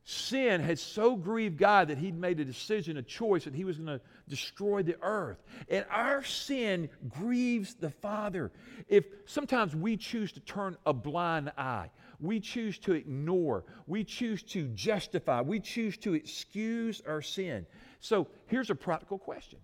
sin 0.09 0.61
had 0.61 0.79
so 0.79 1.17
grieved 1.17 1.57
God 1.57 1.89
that 1.89 1.97
he'd 1.97 2.17
made 2.17 2.39
a 2.39 2.45
decision, 2.45 2.95
a 2.95 3.01
choice, 3.01 3.43
that 3.43 3.53
he 3.53 3.65
was 3.65 3.75
going 3.75 3.99
to 3.99 4.01
destroy 4.29 4.81
the 4.81 4.95
earth. 5.01 5.43
And 5.67 5.85
our 5.91 6.23
sin 6.23 6.87
grieves 7.09 7.75
the 7.75 7.89
Father. 7.89 8.53
If 8.87 9.03
sometimes 9.25 9.75
we 9.75 9.97
choose 9.97 10.31
to 10.31 10.39
turn 10.39 10.77
a 10.85 10.93
blind 10.93 11.51
eye, 11.57 11.89
we 12.21 12.39
choose 12.39 12.79
to 12.79 12.93
ignore, 12.93 13.65
we 13.85 14.05
choose 14.05 14.43
to 14.43 14.69
justify, 14.69 15.41
we 15.41 15.59
choose 15.59 15.97
to 15.97 16.13
excuse 16.13 17.01
our 17.05 17.21
sin. 17.21 17.65
So 17.99 18.29
here's 18.45 18.69
a 18.69 18.75
practical 18.75 19.17
question 19.17 19.59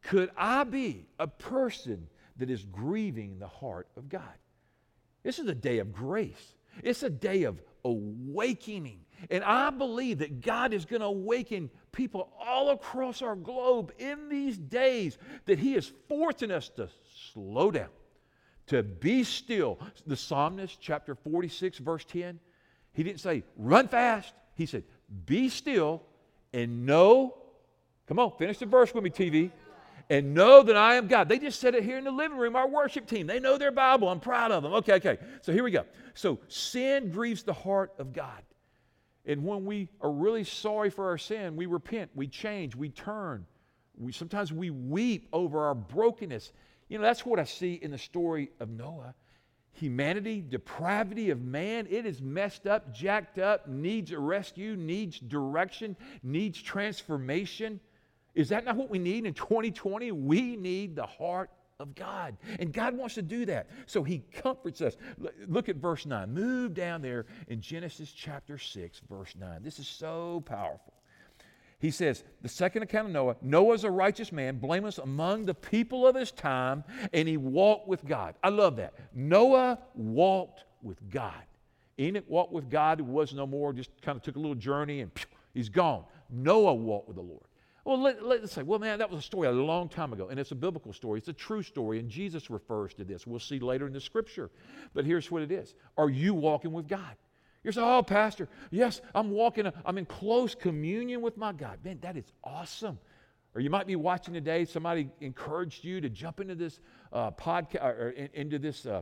Could 0.00 0.30
I 0.34 0.64
be 0.64 1.04
a 1.18 1.26
person 1.26 2.08
that 2.38 2.48
is 2.48 2.64
grieving 2.64 3.38
the 3.38 3.48
heart 3.48 3.88
of 3.98 4.08
God? 4.08 4.22
This 5.22 5.38
is 5.38 5.46
a 5.46 5.54
day 5.54 5.80
of 5.80 5.92
grace, 5.92 6.54
it's 6.82 7.02
a 7.02 7.10
day 7.10 7.42
of 7.42 7.60
awakening. 7.84 9.00
And 9.30 9.42
I 9.44 9.70
believe 9.70 10.18
that 10.18 10.40
God 10.40 10.72
is 10.72 10.84
going 10.84 11.00
to 11.00 11.06
awaken 11.06 11.70
people 11.92 12.30
all 12.40 12.70
across 12.70 13.22
our 13.22 13.36
globe 13.36 13.92
in 13.98 14.28
these 14.28 14.56
days, 14.56 15.18
that 15.46 15.58
He 15.58 15.74
is 15.74 15.92
forcing 16.08 16.50
us 16.50 16.68
to 16.70 16.88
slow 17.32 17.70
down, 17.70 17.88
to 18.68 18.82
be 18.82 19.24
still. 19.24 19.78
The 20.06 20.16
psalmist, 20.16 20.78
chapter 20.80 21.14
46, 21.14 21.78
verse 21.78 22.04
10, 22.04 22.38
he 22.92 23.02
didn't 23.02 23.20
say, 23.20 23.44
run 23.56 23.88
fast. 23.88 24.32
He 24.54 24.66
said, 24.66 24.82
be 25.26 25.48
still 25.48 26.02
and 26.52 26.84
know. 26.84 27.36
Come 28.08 28.18
on, 28.18 28.32
finish 28.38 28.58
the 28.58 28.66
verse 28.66 28.92
with 28.92 29.04
me, 29.04 29.10
TV. 29.10 29.50
And 30.10 30.32
know 30.32 30.62
that 30.62 30.74
I 30.74 30.94
am 30.94 31.06
God. 31.06 31.28
They 31.28 31.38
just 31.38 31.60
said 31.60 31.74
it 31.74 31.84
here 31.84 31.98
in 31.98 32.04
the 32.04 32.10
living 32.10 32.38
room, 32.38 32.56
our 32.56 32.66
worship 32.66 33.06
team. 33.06 33.26
They 33.26 33.40
know 33.40 33.58
their 33.58 33.70
Bible. 33.70 34.08
I'm 34.08 34.20
proud 34.20 34.50
of 34.50 34.62
them. 34.62 34.72
Okay, 34.72 34.94
okay. 34.94 35.18
So 35.42 35.52
here 35.52 35.62
we 35.62 35.70
go. 35.70 35.84
So 36.14 36.38
sin 36.48 37.10
grieves 37.10 37.42
the 37.42 37.52
heart 37.52 37.92
of 37.98 38.14
God. 38.14 38.42
And 39.28 39.44
when 39.44 39.66
we 39.66 39.88
are 40.00 40.10
really 40.10 40.42
sorry 40.42 40.88
for 40.88 41.06
our 41.06 41.18
sin, 41.18 41.54
we 41.54 41.66
repent, 41.66 42.10
we 42.14 42.26
change, 42.26 42.74
we 42.74 42.88
turn. 42.88 43.46
We, 43.98 44.10
sometimes 44.10 44.54
we 44.54 44.70
weep 44.70 45.28
over 45.34 45.66
our 45.66 45.74
brokenness. 45.74 46.50
You 46.88 46.96
know, 46.96 47.04
that's 47.04 47.26
what 47.26 47.38
I 47.38 47.44
see 47.44 47.74
in 47.74 47.90
the 47.90 47.98
story 47.98 48.50
of 48.58 48.70
Noah. 48.70 49.14
Humanity, 49.72 50.42
depravity 50.48 51.28
of 51.28 51.42
man, 51.42 51.86
it 51.90 52.06
is 52.06 52.22
messed 52.22 52.66
up, 52.66 52.92
jacked 52.92 53.38
up, 53.38 53.68
needs 53.68 54.12
a 54.12 54.18
rescue, 54.18 54.76
needs 54.76 55.20
direction, 55.20 55.94
needs 56.22 56.60
transformation. 56.60 57.80
Is 58.34 58.48
that 58.48 58.64
not 58.64 58.76
what 58.76 58.88
we 58.88 58.98
need 58.98 59.26
in 59.26 59.34
2020? 59.34 60.10
We 60.12 60.56
need 60.56 60.96
the 60.96 61.06
heart 61.06 61.50
of 61.80 61.94
God. 61.94 62.36
And 62.58 62.72
God 62.72 62.96
wants 62.96 63.14
to 63.14 63.22
do 63.22 63.46
that. 63.46 63.68
So 63.86 64.02
he 64.02 64.24
comforts 64.32 64.80
us. 64.80 64.96
Look 65.46 65.68
at 65.68 65.76
verse 65.76 66.06
9. 66.06 66.32
Move 66.32 66.74
down 66.74 67.02
there 67.02 67.26
in 67.46 67.60
Genesis 67.60 68.10
chapter 68.10 68.58
6, 68.58 69.00
verse 69.08 69.34
9. 69.38 69.62
This 69.62 69.78
is 69.78 69.86
so 69.86 70.42
powerful. 70.44 70.92
He 71.78 71.92
says, 71.92 72.24
the 72.42 72.48
second 72.48 72.82
account 72.82 73.06
of 73.06 73.12
Noah 73.12 73.36
Noah's 73.40 73.84
a 73.84 73.90
righteous 73.92 74.32
man, 74.32 74.58
blameless 74.58 74.98
among 74.98 75.46
the 75.46 75.54
people 75.54 76.04
of 76.04 76.16
his 76.16 76.32
time, 76.32 76.82
and 77.12 77.28
he 77.28 77.36
walked 77.36 77.86
with 77.86 78.04
God. 78.04 78.34
I 78.42 78.48
love 78.48 78.74
that. 78.76 78.94
Noah 79.14 79.78
walked 79.94 80.64
with 80.82 80.98
God. 81.08 81.44
Enoch 82.00 82.24
walked 82.26 82.52
with 82.52 82.68
God, 82.68 82.98
who 82.98 83.04
was 83.04 83.32
no 83.32 83.46
more, 83.46 83.72
just 83.72 83.90
kind 84.02 84.16
of 84.16 84.22
took 84.22 84.34
a 84.34 84.40
little 84.40 84.56
journey 84.56 85.00
and 85.02 85.12
he's 85.54 85.68
gone. 85.68 86.02
Noah 86.28 86.74
walked 86.74 87.06
with 87.06 87.16
the 87.16 87.22
Lord. 87.22 87.44
Well, 87.88 88.02
let, 88.02 88.42
us 88.42 88.52
say, 88.52 88.64
well, 88.64 88.78
man, 88.78 88.98
that 88.98 89.08
was 89.08 89.20
a 89.20 89.22
story 89.22 89.48
a 89.48 89.50
long 89.50 89.88
time 89.88 90.12
ago, 90.12 90.28
and 90.28 90.38
it's 90.38 90.50
a 90.50 90.54
biblical 90.54 90.92
story. 90.92 91.20
It's 91.20 91.28
a 91.28 91.32
true 91.32 91.62
story, 91.62 91.98
and 91.98 92.10
Jesus 92.10 92.50
refers 92.50 92.92
to 92.92 93.04
this. 93.04 93.26
We'll 93.26 93.40
see 93.40 93.60
later 93.60 93.86
in 93.86 93.94
the 93.94 94.00
scripture. 94.02 94.50
But 94.92 95.06
here's 95.06 95.30
what 95.30 95.40
it 95.40 95.50
is 95.50 95.74
Are 95.96 96.10
you 96.10 96.34
walking 96.34 96.72
with 96.74 96.86
God? 96.86 97.16
You're 97.64 97.72
saying, 97.72 97.88
oh, 97.88 98.02
Pastor, 98.02 98.46
yes, 98.70 99.00
I'm 99.14 99.30
walking, 99.30 99.72
I'm 99.86 99.96
in 99.96 100.04
close 100.04 100.54
communion 100.54 101.22
with 101.22 101.38
my 101.38 101.52
God. 101.54 101.78
Man, 101.82 101.98
that 102.02 102.18
is 102.18 102.30
awesome. 102.44 102.98
Or 103.54 103.62
you 103.62 103.70
might 103.70 103.86
be 103.86 103.96
watching 103.96 104.34
today, 104.34 104.66
somebody 104.66 105.08
encouraged 105.22 105.82
you 105.82 106.02
to 106.02 106.10
jump 106.10 106.40
into 106.40 106.56
this 106.56 106.80
uh, 107.10 107.30
podcast 107.30 107.84
or 107.84 108.10
in, 108.10 108.28
into 108.34 108.58
this 108.58 108.84
uh, 108.84 109.00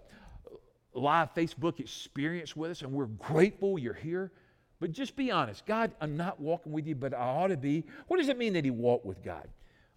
live 0.94 1.34
Facebook 1.34 1.80
experience 1.80 2.54
with 2.54 2.70
us, 2.70 2.82
and 2.82 2.92
we're 2.92 3.06
grateful 3.06 3.80
you're 3.80 3.94
here. 3.94 4.30
But 4.80 4.92
just 4.92 5.16
be 5.16 5.30
honest. 5.30 5.64
God, 5.66 5.92
I'm 6.00 6.16
not 6.16 6.40
walking 6.40 6.72
with 6.72 6.86
you, 6.86 6.94
but 6.94 7.14
I 7.14 7.18
ought 7.18 7.48
to 7.48 7.56
be. 7.56 7.84
What 8.08 8.18
does 8.18 8.28
it 8.28 8.38
mean 8.38 8.52
that 8.54 8.64
he 8.64 8.70
walked 8.70 9.06
with 9.06 9.22
God? 9.24 9.48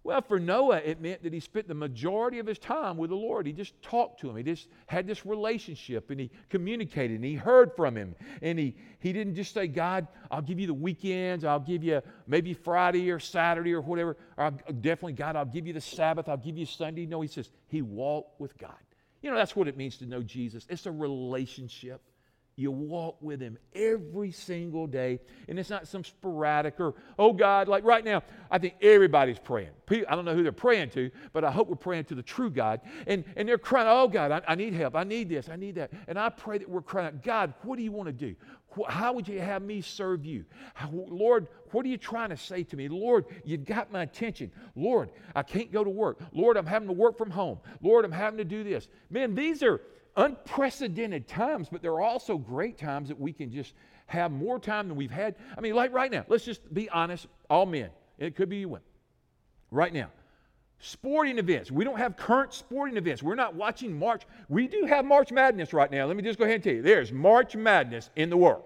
Well, 0.02 0.22
for 0.22 0.40
Noah, 0.40 0.78
it 0.78 1.02
meant 1.02 1.22
that 1.24 1.34
he 1.34 1.40
spent 1.40 1.68
the 1.68 1.74
majority 1.74 2.38
of 2.38 2.46
his 2.46 2.58
time 2.58 2.96
with 2.96 3.10
the 3.10 3.16
Lord. 3.16 3.46
He 3.46 3.52
just 3.52 3.80
talked 3.82 4.20
to 4.20 4.30
him. 4.30 4.36
He 4.36 4.42
just 4.42 4.68
had 4.86 5.06
this 5.06 5.26
relationship 5.26 6.08
and 6.08 6.18
he 6.18 6.30
communicated 6.48 7.16
and 7.16 7.24
he 7.24 7.34
heard 7.34 7.76
from 7.76 7.96
him. 7.96 8.14
And 8.40 8.58
he, 8.58 8.76
he 9.00 9.12
didn't 9.12 9.34
just 9.34 9.52
say, 9.52 9.66
God, 9.66 10.08
I'll 10.30 10.40
give 10.40 10.58
you 10.58 10.66
the 10.66 10.72
weekends. 10.72 11.44
I'll 11.44 11.60
give 11.60 11.84
you 11.84 12.00
maybe 12.26 12.54
Friday 12.54 13.10
or 13.10 13.20
Saturday 13.20 13.74
or 13.74 13.82
whatever. 13.82 14.16
Or 14.38 14.44
I'll, 14.44 14.50
definitely, 14.80 15.12
God, 15.12 15.36
I'll 15.36 15.44
give 15.44 15.66
you 15.66 15.74
the 15.74 15.82
Sabbath. 15.82 16.30
I'll 16.30 16.38
give 16.38 16.56
you 16.56 16.64
Sunday. 16.64 17.04
No, 17.04 17.20
he 17.20 17.28
says, 17.28 17.50
he 17.68 17.82
walked 17.82 18.40
with 18.40 18.56
God. 18.56 18.72
You 19.20 19.30
know, 19.30 19.36
that's 19.36 19.54
what 19.54 19.68
it 19.68 19.76
means 19.76 19.98
to 19.98 20.06
know 20.06 20.22
Jesus. 20.22 20.66
It's 20.70 20.86
a 20.86 20.92
relationship. 20.92 22.00
You 22.60 22.70
walk 22.70 23.16
with 23.22 23.40
Him 23.40 23.56
every 23.74 24.30
single 24.30 24.86
day. 24.86 25.18
And 25.48 25.58
it's 25.58 25.70
not 25.70 25.88
some 25.88 26.04
sporadic 26.04 26.78
or, 26.78 26.94
oh 27.18 27.32
God, 27.32 27.68
like 27.68 27.84
right 27.84 28.04
now, 28.04 28.22
I 28.50 28.58
think 28.58 28.74
everybody's 28.82 29.38
praying. 29.38 29.70
I 29.90 30.14
don't 30.14 30.26
know 30.26 30.34
who 30.34 30.42
they're 30.42 30.52
praying 30.52 30.90
to, 30.90 31.10
but 31.32 31.42
I 31.42 31.50
hope 31.50 31.68
we're 31.68 31.76
praying 31.76 32.04
to 32.04 32.14
the 32.14 32.22
true 32.22 32.50
God. 32.50 32.82
And, 33.06 33.24
and 33.34 33.48
they're 33.48 33.58
crying, 33.58 33.88
oh 33.88 34.08
God, 34.08 34.30
I, 34.30 34.42
I 34.46 34.54
need 34.56 34.74
help. 34.74 34.94
I 34.94 35.04
need 35.04 35.30
this. 35.30 35.48
I 35.48 35.56
need 35.56 35.76
that. 35.76 35.90
And 36.06 36.18
I 36.18 36.28
pray 36.28 36.58
that 36.58 36.68
we're 36.68 36.82
crying 36.82 37.06
out, 37.06 37.22
God, 37.22 37.54
what 37.62 37.76
do 37.76 37.82
you 37.82 37.92
want 37.92 38.08
to 38.08 38.12
do? 38.12 38.36
How 38.88 39.14
would 39.14 39.26
you 39.26 39.40
have 39.40 39.62
me 39.62 39.80
serve 39.80 40.24
you? 40.24 40.44
Lord, 40.92 41.48
what 41.72 41.84
are 41.86 41.88
you 41.88 41.96
trying 41.96 42.28
to 42.28 42.36
say 42.36 42.62
to 42.64 42.76
me? 42.76 42.88
Lord, 42.88 43.24
you've 43.42 43.64
got 43.64 43.90
my 43.90 44.02
attention. 44.02 44.52
Lord, 44.76 45.10
I 45.34 45.42
can't 45.42 45.72
go 45.72 45.82
to 45.82 45.90
work. 45.90 46.20
Lord, 46.32 46.56
I'm 46.56 46.66
having 46.66 46.88
to 46.88 46.94
work 46.94 47.18
from 47.18 47.30
home. 47.30 47.58
Lord, 47.82 48.04
I'm 48.04 48.12
having 48.12 48.38
to 48.38 48.44
do 48.44 48.62
this. 48.62 48.88
Man, 49.08 49.34
these 49.34 49.62
are 49.62 49.80
unprecedented 50.16 51.28
times, 51.28 51.68
but 51.70 51.82
there 51.82 51.92
are 51.92 52.02
also 52.02 52.38
great 52.38 52.78
times 52.78 53.08
that 53.08 53.20
we 53.20 53.32
can 53.32 53.50
just 53.50 53.74
have 54.06 54.32
more 54.32 54.58
time 54.58 54.88
than 54.88 54.96
we've 54.96 55.10
had. 55.10 55.36
I 55.56 55.60
mean, 55.60 55.74
like 55.74 55.92
right 55.92 56.10
now, 56.10 56.24
let's 56.28 56.44
just 56.44 56.72
be 56.72 56.88
honest, 56.90 57.26
all 57.48 57.66
men. 57.66 57.90
It 58.18 58.36
could 58.36 58.48
be 58.48 58.58
you 58.58 58.68
women. 58.68 58.82
Right 59.70 59.92
now, 59.92 60.10
sporting 60.80 61.38
events. 61.38 61.70
We 61.70 61.84
don't 61.84 61.98
have 61.98 62.16
current 62.16 62.52
sporting 62.52 62.96
events. 62.96 63.22
We're 63.22 63.34
not 63.34 63.54
watching 63.54 63.96
March. 63.98 64.22
We 64.48 64.66
do 64.66 64.84
have 64.86 65.04
March 65.04 65.30
Madness 65.30 65.72
right 65.72 65.90
now. 65.90 66.06
Let 66.06 66.16
me 66.16 66.22
just 66.22 66.38
go 66.38 66.44
ahead 66.44 66.56
and 66.56 66.64
tell 66.64 66.72
you 66.74 66.82
there's 66.82 67.12
March 67.12 67.54
Madness 67.54 68.10
in 68.16 68.30
the 68.30 68.36
world. 68.36 68.64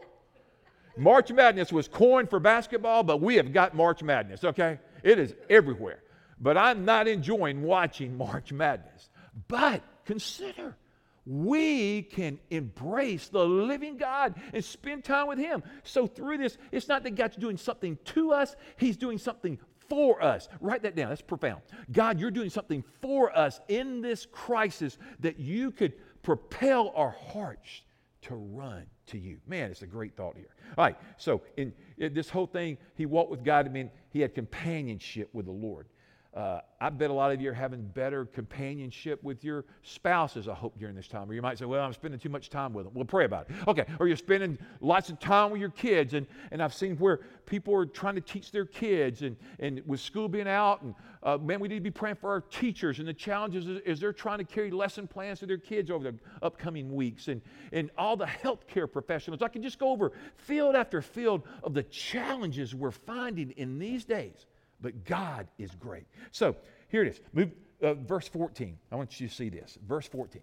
March 0.97 1.33
Madness 1.33 1.73
was 1.73 1.89
coined 1.89 2.31
for 2.31 2.39
basketball, 2.39 3.03
but 3.03 3.21
we 3.21 3.35
have 3.35 3.53
got 3.53 3.75
March 3.75 4.03
Madness, 4.03 4.45
okay? 4.45 4.79
It 5.03 5.19
is 5.19 5.35
everywhere. 5.51 6.03
But 6.41 6.57
I'm 6.57 6.85
not 6.85 7.09
enjoying 7.09 7.63
watching 7.63 8.17
March 8.17 8.53
Madness. 8.53 9.11
But 9.49 9.83
consider 10.05 10.77
we 11.27 12.03
can 12.03 12.39
embrace 12.51 13.29
the 13.29 13.45
living 13.45 13.97
God 13.97 14.35
and 14.53 14.65
spend 14.65 15.05
time 15.05 15.27
with 15.29 15.39
Him. 15.39 15.63
So, 15.83 16.07
through 16.07 16.39
this, 16.39 16.59
it's 16.71 16.89
not 16.89 17.03
that 17.05 17.15
God's 17.15 17.37
doing 17.37 17.57
something 17.57 17.99
to 18.07 18.33
us, 18.33 18.57
He's 18.77 18.97
doing 18.97 19.19
something 19.19 19.59
for 19.89 20.23
us. 20.23 20.49
Write 20.61 20.83
that 20.83 20.97
down, 20.97 21.09
that's 21.09 21.21
profound. 21.21 21.63
God, 21.93 22.19
you're 22.19 22.31
doing 22.31 22.51
something 22.51 22.85
for 23.01 23.37
us 23.37 23.61
in 23.69 24.01
this 24.01 24.27
crisis 24.27 24.99
that 25.21 25.39
you 25.39 25.71
could 25.71 25.95
propel 26.23 26.93
our 26.95 27.11
hearts 27.11 27.83
to 28.23 28.35
run 28.35 28.87
to 29.07 29.19
you. 29.19 29.39
Man, 29.47 29.71
it's 29.71 29.83
a 29.83 29.87
great 29.87 30.17
thought 30.17 30.37
here. 30.37 30.55
All 30.79 30.85
right, 30.85 30.97
so 31.19 31.43
in, 31.57 31.73
in 31.99 32.15
this 32.15 32.31
whole 32.31 32.47
thing, 32.47 32.79
he 32.95 33.07
walked 33.07 33.31
with 33.31 33.45
God. 33.45 33.67
I 33.67 33.69
mean, 33.69 33.91
he 34.11 34.21
had 34.21 34.35
companionship 34.35 35.29
with 35.33 35.47
the 35.47 35.53
Lord. 35.53 35.87
Uh, 36.35 36.61
I 36.81 36.91
bet 36.91 37.11
a 37.11 37.13
lot 37.13 37.31
of 37.31 37.41
you 37.41 37.51
are 37.51 37.55
having 37.55 37.83
better 37.83 38.25
companionship 38.25 39.23
with 39.23 39.45
your 39.45 39.65
spouses, 39.83 40.49
I 40.49 40.55
hope, 40.55 40.77
during 40.77 40.97
this 40.97 41.07
time. 41.07 41.31
Or 41.31 41.35
you 41.35 41.41
might 41.41 41.59
say, 41.59 41.65
Well, 41.65 41.85
I'm 41.85 41.93
spending 41.93 42.19
too 42.19 42.29
much 42.29 42.51
time 42.51 42.73
with 42.73 42.87
them. 42.87 42.95
We'll 42.95 43.05
pray 43.05 43.25
about 43.25 43.49
it. 43.49 43.69
Okay. 43.69 43.85
Or 44.01 44.09
you're 44.09 44.17
spending 44.17 44.59
lots 44.81 45.11
of 45.11 45.21
time 45.21 45.53
with 45.53 45.61
your 45.61 45.71
kids. 45.71 46.15
And, 46.15 46.27
and 46.51 46.61
I've 46.61 46.75
seen 46.75 46.97
where 46.97 47.21
people 47.47 47.73
are 47.75 47.87
trying 47.87 48.17
to 48.17 48.21
teach 48.21 48.51
their 48.51 48.65
kids, 48.65 49.23
and, 49.23 49.37
and 49.61 49.81
with 49.87 50.01
school 50.01 50.29
being 50.29 50.49
out, 50.49 50.83
and 50.83 50.95
uh, 51.23 51.39
man, 51.39 51.61
we 51.61 51.69
need 51.69 51.77
to 51.77 51.81
be 51.81 51.91
praying 51.91 52.17
for 52.17 52.31
our 52.31 52.41
teachers 52.41 52.99
and 52.99 53.07
the 53.07 53.15
challenges 53.15 53.81
as 53.87 54.01
they're 54.01 54.13
trying 54.13 54.39
to 54.39 54.45
carry 54.45 54.73
lesson 54.73 55.07
plans 55.07 55.39
to 55.39 55.47
their 55.47 55.59
kids 55.59 55.91
over 55.91 56.11
the 56.11 56.19
upcoming 56.43 56.93
weeks, 56.93 57.29
and, 57.29 57.41
and 57.73 57.91
all 57.97 58.17
the 58.17 58.27
healthcare 58.27 58.91
professionals. 58.91 59.41
I 59.41 59.49
can 59.49 59.63
just 59.63 59.79
go 59.79 59.91
over 59.91 60.13
field 60.37 60.75
after 60.75 61.01
field 61.01 61.43
of 61.63 61.75
the 61.75 61.85
challenges 61.85 62.75
we're 62.75 62.91
finding 62.91 63.53
in 63.53 63.79
these 63.79 64.05
days 64.05 64.47
but 64.85 65.05
God 65.07 65.49
is 65.59 65.71
great. 65.75 66.05
So 66.31 66.55
here 66.89 67.03
it 67.03 67.09
is. 67.09 67.21
Move, 67.33 67.53
uh, 67.83 67.95
verse 67.95 68.29
14. 68.29 68.79
I 68.93 68.97
want 68.97 69.19
you 69.19 69.27
to 69.27 69.35
see 69.35 69.49
this. 69.49 69.79
Verse 69.89 70.07
14. 70.07 70.43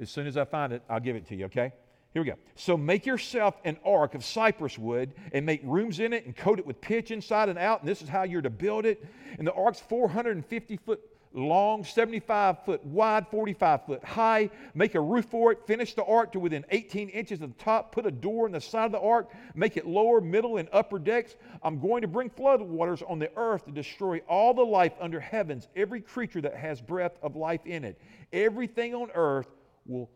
As 0.00 0.10
soon 0.10 0.26
as 0.26 0.38
I 0.38 0.46
find 0.46 0.72
it, 0.72 0.82
I'll 0.88 1.00
give 1.00 1.16
it 1.16 1.26
to 1.26 1.36
you, 1.36 1.44
okay? 1.44 1.70
Here 2.14 2.22
we 2.22 2.28
go. 2.28 2.36
So 2.54 2.78
make 2.78 3.04
yourself 3.04 3.60
an 3.64 3.76
ark 3.84 4.14
of 4.14 4.24
cypress 4.24 4.78
wood 4.78 5.12
and 5.32 5.44
make 5.44 5.60
rooms 5.64 6.00
in 6.00 6.14
it 6.14 6.24
and 6.24 6.34
coat 6.34 6.58
it 6.58 6.66
with 6.66 6.80
pitch 6.80 7.10
inside 7.10 7.50
and 7.50 7.58
out. 7.58 7.80
And 7.80 7.88
this 7.88 8.00
is 8.00 8.08
how 8.08 8.22
you're 8.22 8.40
to 8.40 8.50
build 8.50 8.86
it. 8.86 9.04
And 9.36 9.46
the 9.46 9.52
ark's 9.52 9.80
450 9.80 10.78
foot 10.78 11.00
long, 11.34 11.84
75 11.84 12.64
foot 12.64 12.84
wide, 12.84 13.26
45 13.28 13.86
foot 13.86 14.04
high. 14.04 14.50
Make 14.74 14.94
a 14.94 15.00
roof 15.00 15.26
for 15.26 15.52
it. 15.52 15.66
Finish 15.66 15.94
the 15.94 16.04
ark 16.04 16.32
to 16.32 16.40
within 16.40 16.64
18 16.70 17.08
inches 17.08 17.40
of 17.40 17.56
the 17.56 17.64
top. 17.64 17.92
Put 17.92 18.06
a 18.06 18.10
door 18.10 18.46
in 18.46 18.52
the 18.52 18.60
side 18.60 18.86
of 18.86 18.92
the 18.92 19.00
ark. 19.00 19.30
Make 19.54 19.76
it 19.76 19.86
lower, 19.86 20.20
middle, 20.20 20.56
and 20.56 20.68
upper 20.72 20.98
decks. 20.98 21.36
I'm 21.62 21.80
going 21.80 22.02
to 22.02 22.08
bring 22.08 22.30
flood 22.30 22.60
waters 22.60 23.02
on 23.06 23.18
the 23.18 23.30
earth 23.36 23.64
to 23.66 23.72
destroy 23.72 24.18
all 24.28 24.54
the 24.54 24.62
life 24.62 24.92
under 25.00 25.20
heavens, 25.20 25.68
every 25.76 26.00
creature 26.00 26.40
that 26.40 26.56
has 26.56 26.80
breath 26.80 27.16
of 27.22 27.36
life 27.36 27.64
in 27.66 27.84
it. 27.84 28.00
Everything 28.32 28.94
on 28.94 29.10
earth 29.14 29.48
will 29.86 30.10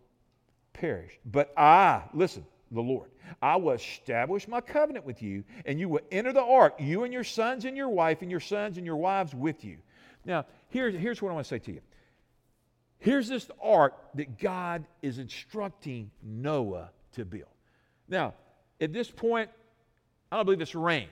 perish. 0.73 1.18
But 1.25 1.52
I, 1.56 2.02
listen, 2.12 2.44
the 2.70 2.80
Lord. 2.80 3.11
I 3.42 3.56
will 3.56 3.73
establish 3.73 4.49
my 4.49 4.61
covenant 4.61 5.04
with 5.04 5.23
you, 5.23 5.44
and 5.64 5.78
you 5.78 5.88
will 5.88 6.00
enter 6.11 6.32
the 6.32 6.42
ark, 6.42 6.75
you 6.78 7.04
and 7.04 7.12
your 7.12 7.25
sons 7.25 7.64
and 7.64 7.76
your 7.76 7.88
wife, 7.88 8.23
and 8.23 8.30
your 8.30 8.40
sons 8.40 8.76
and 8.76 8.87
your 8.87 8.96
wives 8.96 9.35
with 9.35 9.64
you. 9.64 9.78
Now, 10.26 10.45
here's, 10.68 10.95
here's 10.95 11.23
what 11.23 11.30
I 11.30 11.35
want 11.35 11.47
to 11.47 11.49
say 11.49 11.59
to 11.61 11.73
you. 11.73 11.80
Here's 12.99 13.28
this 13.28 13.49
ark 13.62 13.95
that 14.14 14.38
God 14.38 14.85
is 15.00 15.18
instructing 15.18 16.11
Noah 16.23 16.90
to 17.12 17.25
build. 17.25 17.45
Now, 18.09 18.35
at 18.80 18.92
this 18.92 19.11
point, 19.11 19.50
I 20.30 20.37
don't 20.37 20.45
believe 20.45 20.61
it's 20.61 20.75
rained. 20.75 21.09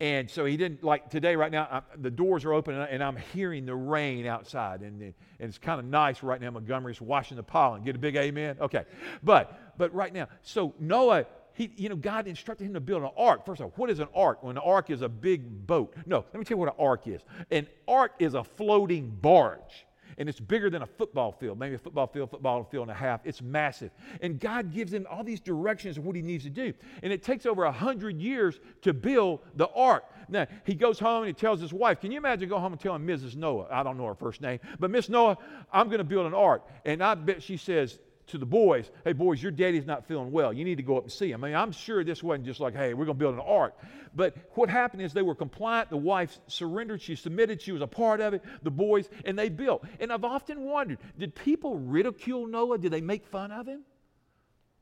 And 0.00 0.30
so 0.30 0.44
he 0.44 0.56
didn't, 0.56 0.84
like 0.84 1.10
today, 1.10 1.34
right 1.34 1.50
now, 1.50 1.66
I, 1.70 1.82
the 1.96 2.10
doors 2.10 2.44
are 2.44 2.52
open 2.52 2.76
and, 2.76 3.02
I, 3.02 3.08
am 3.08 3.16
hearing 3.34 3.66
the 3.66 3.74
rain 3.74 4.26
outside. 4.26 4.82
And, 4.82 5.02
and 5.02 5.14
it's 5.40 5.58
kind 5.58 5.80
of 5.80 5.86
nice 5.86 6.22
right 6.22 6.40
now. 6.40 6.50
Montgomery's 6.50 7.00
washing 7.00 7.36
the 7.36 7.42
pollen. 7.42 7.82
Get 7.82 7.96
a 7.96 7.98
big 7.98 8.14
amen? 8.14 8.58
Okay. 8.60 8.84
But, 9.24 9.76
but 9.76 9.92
right 9.92 10.12
now, 10.12 10.28
so 10.42 10.72
Noah, 10.78 11.26
he, 11.58 11.72
you 11.76 11.88
know, 11.88 11.96
God 11.96 12.28
instructed 12.28 12.64
him 12.64 12.74
to 12.74 12.80
build 12.80 13.02
an 13.02 13.10
ark. 13.16 13.44
First 13.44 13.60
of 13.60 13.66
all, 13.66 13.72
what 13.74 13.90
is 13.90 13.98
an 13.98 14.06
ark? 14.14 14.44
Well, 14.44 14.50
an 14.50 14.58
ark 14.58 14.90
is 14.90 15.02
a 15.02 15.08
big 15.08 15.66
boat. 15.66 15.92
No, 16.06 16.18
let 16.32 16.38
me 16.38 16.44
tell 16.44 16.56
you 16.56 16.60
what 16.60 16.68
an 16.68 16.76
ark 16.78 17.08
is. 17.08 17.22
An 17.50 17.66
ark 17.88 18.12
is 18.20 18.34
a 18.34 18.44
floating 18.44 19.10
barge 19.20 19.84
and 20.18 20.28
it's 20.28 20.38
bigger 20.38 20.70
than 20.70 20.82
a 20.82 20.86
football 20.86 21.32
field, 21.32 21.58
maybe 21.58 21.74
a 21.74 21.78
football 21.78 22.06
field, 22.06 22.30
football 22.30 22.64
field 22.64 22.82
and 22.82 22.90
a 22.90 22.94
half. 22.94 23.20
It's 23.24 23.42
massive. 23.42 23.90
And 24.20 24.38
God 24.38 24.72
gives 24.72 24.92
him 24.92 25.06
all 25.10 25.24
these 25.24 25.40
directions 25.40 25.98
of 25.98 26.04
what 26.04 26.14
he 26.14 26.22
needs 26.22 26.44
to 26.44 26.50
do. 26.50 26.72
And 27.02 27.12
it 27.12 27.22
takes 27.22 27.44
over 27.44 27.64
a 27.64 27.72
hundred 27.72 28.20
years 28.20 28.60
to 28.82 28.92
build 28.92 29.40
the 29.56 29.68
ark. 29.70 30.04
Now, 30.28 30.46
he 30.64 30.74
goes 30.74 30.98
home 30.98 31.22
and 31.22 31.28
he 31.28 31.32
tells 31.32 31.60
his 31.60 31.72
wife, 31.72 32.00
Can 32.00 32.10
you 32.10 32.18
imagine 32.18 32.48
going 32.48 32.62
home 32.62 32.72
and 32.72 32.80
telling 32.80 33.02
Mrs. 33.02 33.36
Noah, 33.36 33.66
I 33.70 33.82
don't 33.82 33.96
know 33.96 34.06
her 34.06 34.14
first 34.14 34.40
name, 34.40 34.60
but 34.78 34.90
Miss 34.90 35.08
Noah, 35.08 35.38
I'm 35.72 35.86
going 35.86 35.98
to 35.98 36.04
build 36.04 36.26
an 36.26 36.34
ark. 36.34 36.66
And 36.84 37.02
I 37.02 37.14
bet 37.14 37.42
she 37.42 37.56
says, 37.56 37.98
to 38.28 38.38
the 38.38 38.46
boys, 38.46 38.90
hey, 39.04 39.12
boys, 39.12 39.42
your 39.42 39.52
daddy's 39.52 39.86
not 39.86 40.06
feeling 40.06 40.30
well. 40.30 40.52
You 40.52 40.64
need 40.64 40.76
to 40.76 40.82
go 40.82 40.96
up 40.96 41.04
and 41.04 41.12
see 41.12 41.30
him. 41.30 41.44
I 41.44 41.48
mean, 41.48 41.56
I'm 41.56 41.72
sure 41.72 42.04
this 42.04 42.22
wasn't 42.22 42.46
just 42.46 42.60
like, 42.60 42.74
hey, 42.74 42.94
we're 42.94 43.04
going 43.04 43.16
to 43.16 43.18
build 43.18 43.34
an 43.34 43.40
ark. 43.40 43.76
But 44.14 44.36
what 44.54 44.68
happened 44.68 45.02
is 45.02 45.12
they 45.12 45.22
were 45.22 45.34
compliant. 45.34 45.90
The 45.90 45.96
wife 45.96 46.38
surrendered. 46.46 47.02
She 47.02 47.16
submitted. 47.16 47.60
She 47.60 47.72
was 47.72 47.82
a 47.82 47.86
part 47.86 48.20
of 48.20 48.34
it. 48.34 48.42
The 48.62 48.70
boys, 48.70 49.08
and 49.24 49.38
they 49.38 49.48
built. 49.48 49.84
And 50.00 50.12
I've 50.12 50.24
often 50.24 50.62
wondered 50.64 50.98
did 51.18 51.34
people 51.34 51.78
ridicule 51.78 52.46
Noah? 52.46 52.78
Did 52.78 52.92
they 52.92 53.00
make 53.00 53.26
fun 53.26 53.52
of 53.52 53.66
him? 53.66 53.82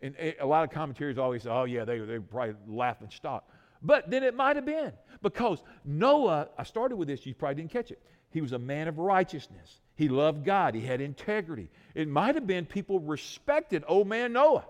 And 0.03 0.15
eh, 0.19 0.33
a 0.41 0.47
lot 0.47 0.65
of 0.65 0.71
commentators 0.71 1.19
always 1.19 1.43
say, 1.43 1.51
oh, 1.51 1.65
yeah, 1.65 1.85
they, 1.85 1.99
they 1.99 2.19
probably 2.19 2.55
laugh 2.67 3.01
and 3.01 3.13
stock. 3.13 3.49
But 3.83 4.11
then 4.11 4.23
it 4.23 4.35
might 4.35 4.57
have 4.57 4.67
been 4.67 4.93
because 5.23 5.63
Noah, 5.85 6.49
I 6.59 6.65
started 6.65 6.97
with 6.97 7.09
this, 7.09 7.25
you 7.27 7.35
probably 7.35 7.57
didn't 7.57 7.73
catch 7.73 7.91
it. 7.91 8.01
He 8.31 8.41
was 8.41 8.53
a 8.53 8.59
man 8.59 8.89
of 8.89 8.99
righteousness. 8.99 9.81
He 9.97 10.09
loved 10.09 10.45
God. 10.45 10.75
He 10.75 10.83
had 10.83 11.01
integrity. 11.01 11.69
It 11.95 12.07
might 12.07 12.35
have 12.35 12.47
been 12.47 12.67
people 12.67 13.01
respected 13.01 13.83
old 13.89 14.07
man 14.07 14.33
Noah. 14.33 14.67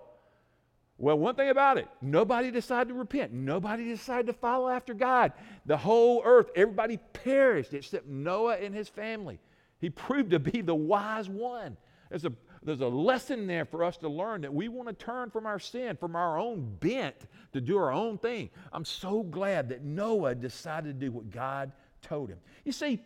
Well, 0.98 1.18
one 1.18 1.34
thing 1.34 1.50
about 1.50 1.76
it, 1.76 1.88
nobody 2.00 2.50
decided 2.50 2.88
to 2.88 2.94
repent. 2.94 3.32
Nobody 3.32 3.84
decided 3.84 4.26
to 4.28 4.32
follow 4.32 4.68
after 4.68 4.94
God. 4.94 5.32
The 5.66 5.76
whole 5.76 6.22
earth, 6.24 6.50
everybody 6.56 6.96
perished 7.12 7.74
except 7.74 8.06
Noah 8.06 8.56
and 8.56 8.74
his 8.74 8.88
family. 8.88 9.38
He 9.78 9.90
proved 9.90 10.30
to 10.30 10.38
be 10.38 10.62
the 10.62 10.74
wise 10.74 11.28
one. 11.28 11.76
There's 12.08 12.24
a, 12.24 12.32
there's 12.62 12.80
a 12.80 12.88
lesson 12.88 13.46
there 13.46 13.66
for 13.66 13.84
us 13.84 13.98
to 13.98 14.08
learn 14.08 14.40
that 14.42 14.54
we 14.54 14.68
want 14.68 14.88
to 14.88 14.94
turn 14.94 15.30
from 15.30 15.44
our 15.44 15.58
sin, 15.58 15.96
from 15.96 16.16
our 16.16 16.38
own 16.38 16.76
bent 16.80 17.16
to 17.52 17.60
do 17.60 17.76
our 17.76 17.92
own 17.92 18.16
thing. 18.16 18.48
I'm 18.72 18.84
so 18.86 19.22
glad 19.22 19.68
that 19.68 19.84
Noah 19.84 20.34
decided 20.34 20.98
to 20.98 21.06
do 21.06 21.12
what 21.12 21.30
God 21.30 21.72
told 22.00 22.30
him. 22.30 22.38
You 22.64 22.72
see, 22.72 23.02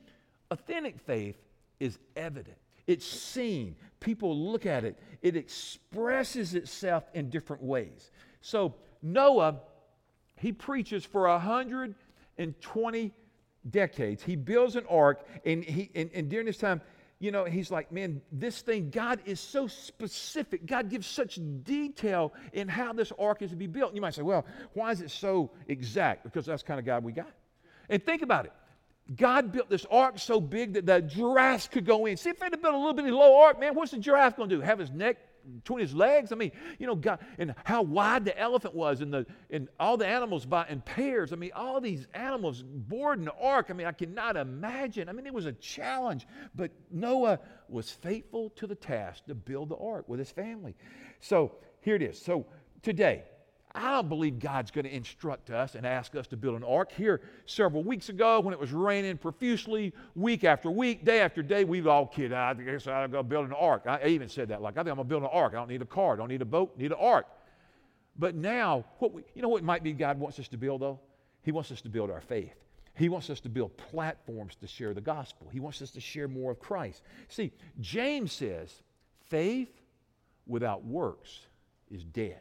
authentic 0.52 1.00
faith 1.00 1.36
is 1.80 1.98
evident. 2.14 2.56
It's 2.86 3.06
seen. 3.06 3.76
People 3.98 4.36
look 4.36 4.66
at 4.66 4.84
it. 4.84 4.98
It 5.22 5.36
expresses 5.36 6.54
itself 6.54 7.04
in 7.14 7.30
different 7.30 7.62
ways. 7.62 8.10
So, 8.40 8.74
Noah, 9.02 9.60
he 10.36 10.52
preaches 10.52 11.04
for 11.04 11.28
120 11.28 13.12
decades. 13.70 14.22
He 14.22 14.36
builds 14.36 14.76
an 14.76 14.84
ark, 14.88 15.26
and, 15.44 15.64
he, 15.64 15.90
and, 15.94 16.10
and 16.14 16.28
during 16.28 16.46
this 16.46 16.58
time, 16.58 16.80
you 17.20 17.30
know, 17.30 17.44
he's 17.44 17.70
like, 17.70 17.92
man, 17.92 18.22
this 18.32 18.62
thing, 18.62 18.88
God 18.88 19.20
is 19.26 19.38
so 19.38 19.66
specific. 19.66 20.64
God 20.64 20.88
gives 20.88 21.06
such 21.06 21.38
detail 21.64 22.32
in 22.54 22.66
how 22.66 22.94
this 22.94 23.12
ark 23.18 23.42
is 23.42 23.50
to 23.50 23.56
be 23.56 23.66
built. 23.66 23.90
And 23.90 23.96
you 23.96 24.00
might 24.00 24.14
say, 24.14 24.22
well, 24.22 24.46
why 24.72 24.90
is 24.90 25.02
it 25.02 25.10
so 25.10 25.50
exact? 25.68 26.24
Because 26.24 26.46
that's 26.46 26.62
the 26.62 26.66
kind 26.66 26.80
of 26.80 26.86
God 26.86 27.04
we 27.04 27.12
got. 27.12 27.30
And 27.90 28.02
think 28.02 28.22
about 28.22 28.46
it. 28.46 28.52
God 29.14 29.52
built 29.52 29.68
this 29.68 29.86
ark 29.90 30.18
so 30.18 30.40
big 30.40 30.74
that 30.74 30.86
the 30.86 31.00
giraffes 31.00 31.66
could 31.68 31.84
go 31.84 32.06
in. 32.06 32.16
See, 32.16 32.30
if 32.30 32.38
they'd 32.38 32.52
have 32.52 32.62
built 32.62 32.74
a 32.74 32.78
little 32.78 32.92
bitty 32.92 33.10
low 33.10 33.40
ark, 33.40 33.58
man, 33.58 33.74
what's 33.74 33.90
the 33.90 33.98
giraffe 33.98 34.36
going 34.36 34.48
to 34.48 34.56
do? 34.56 34.60
Have 34.60 34.78
his 34.78 34.90
neck 34.90 35.16
between 35.56 35.80
his 35.80 35.94
legs? 35.94 36.30
I 36.30 36.36
mean, 36.36 36.52
you 36.78 36.86
know, 36.86 36.94
God, 36.94 37.18
and 37.38 37.54
how 37.64 37.82
wide 37.82 38.24
the 38.24 38.38
elephant 38.38 38.74
was, 38.74 39.00
and 39.00 39.12
the 39.12 39.26
and 39.50 39.68
all 39.80 39.96
the 39.96 40.06
animals 40.06 40.46
by 40.46 40.66
in 40.68 40.80
pairs. 40.80 41.32
I 41.32 41.36
mean, 41.36 41.50
all 41.54 41.80
these 41.80 42.06
animals 42.14 42.62
boarding 42.62 43.24
the 43.24 43.34
ark. 43.34 43.66
I 43.70 43.72
mean, 43.72 43.86
I 43.86 43.92
cannot 43.92 44.36
imagine. 44.36 45.08
I 45.08 45.12
mean, 45.12 45.26
it 45.26 45.34
was 45.34 45.46
a 45.46 45.52
challenge, 45.52 46.26
but 46.54 46.70
Noah 46.90 47.40
was 47.68 47.90
faithful 47.90 48.50
to 48.50 48.66
the 48.66 48.76
task 48.76 49.24
to 49.26 49.34
build 49.34 49.70
the 49.70 49.76
ark 49.76 50.08
with 50.08 50.20
his 50.20 50.30
family. 50.30 50.76
So 51.20 51.56
here 51.80 51.96
it 51.96 52.02
is. 52.02 52.20
So 52.20 52.46
today, 52.82 53.24
I 53.72 53.92
don't 53.92 54.08
believe 54.08 54.40
God's 54.40 54.70
going 54.72 54.84
to 54.84 54.94
instruct 54.94 55.50
us 55.50 55.76
and 55.76 55.86
ask 55.86 56.16
us 56.16 56.26
to 56.28 56.36
build 56.36 56.56
an 56.56 56.64
ark. 56.64 56.90
Here, 56.90 57.20
several 57.46 57.84
weeks 57.84 58.08
ago, 58.08 58.40
when 58.40 58.52
it 58.52 58.58
was 58.58 58.72
raining 58.72 59.16
profusely, 59.16 59.92
week 60.16 60.42
after 60.42 60.70
week, 60.70 61.04
day 61.04 61.20
after 61.20 61.40
day, 61.42 61.62
we'd 61.62 61.86
all 61.86 62.06
kid, 62.06 62.32
I 62.32 62.54
guess 62.54 62.88
I'm 62.88 63.10
going 63.12 63.24
to 63.24 63.28
build 63.28 63.46
an 63.46 63.52
ark. 63.52 63.84
I 63.86 64.06
even 64.06 64.28
said 64.28 64.48
that, 64.48 64.60
like, 64.60 64.74
I 64.74 64.82
think 64.82 64.88
I'm 64.88 64.96
going 64.96 65.06
to 65.06 65.10
build 65.10 65.22
an 65.22 65.28
ark. 65.32 65.52
I 65.52 65.56
don't 65.56 65.68
need 65.68 65.82
a 65.82 65.86
car, 65.86 66.14
I 66.14 66.16
don't 66.16 66.28
need 66.28 66.42
a 66.42 66.46
boat, 66.46 66.76
need 66.76 66.90
an 66.90 66.98
ark. 66.98 67.26
But 68.18 68.34
now, 68.34 68.84
what 68.98 69.12
we, 69.12 69.22
you 69.34 69.42
know 69.42 69.48
what 69.48 69.62
might 69.62 69.84
be 69.84 69.92
God 69.92 70.18
wants 70.18 70.38
us 70.40 70.48
to 70.48 70.56
build, 70.56 70.80
though? 70.80 70.98
He 71.42 71.52
wants 71.52 71.70
us 71.70 71.80
to 71.82 71.88
build 71.88 72.10
our 72.10 72.20
faith. 72.20 72.54
He 72.96 73.08
wants 73.08 73.30
us 73.30 73.40
to 73.40 73.48
build 73.48 73.76
platforms 73.76 74.56
to 74.56 74.66
share 74.66 74.94
the 74.94 75.00
gospel. 75.00 75.48
He 75.50 75.60
wants 75.60 75.80
us 75.80 75.92
to 75.92 76.00
share 76.00 76.28
more 76.28 76.50
of 76.50 76.58
Christ. 76.58 77.02
See, 77.28 77.52
James 77.80 78.32
says, 78.32 78.82
faith 79.28 79.70
without 80.46 80.84
works 80.84 81.46
is 81.88 82.04
dead. 82.04 82.40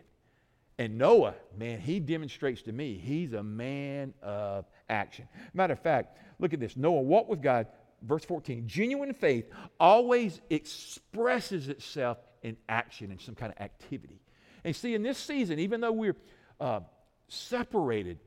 And 0.80 0.98
Noah, 0.98 1.36
man, 1.58 1.82
he 1.82 2.00
demonstrates 2.00 2.62
to 2.64 2.72
me 2.72 2.98
he's 2.98 3.34
a 3.34 3.44
man 3.44 4.14
of 4.24 4.66
action. 4.90 5.28
Matter 5.54 5.74
of 5.74 5.82
fact, 5.82 6.18
look 6.40 6.54
at 6.54 6.62
this. 6.62 6.78
Noah 6.78 7.02
walked 7.02 7.30
with 7.30 7.42
God, 7.42 7.68
verse 8.02 8.24
14. 8.24 8.66
Genuine 8.66 9.14
faith 9.14 9.46
always 9.78 10.40
expresses 10.50 11.68
itself 11.68 12.18
in 12.44 12.56
action, 12.70 13.12
in 13.12 13.20
some 13.20 13.36
kind 13.36 13.52
of 13.52 13.62
activity. 13.62 14.22
And 14.64 14.74
see, 14.74 14.96
in 14.96 15.04
this 15.04 15.18
season, 15.18 15.60
even 15.60 15.82
though 15.82 15.92
we're 15.92 16.16
uh, 16.62 16.80
separated, 17.28 18.18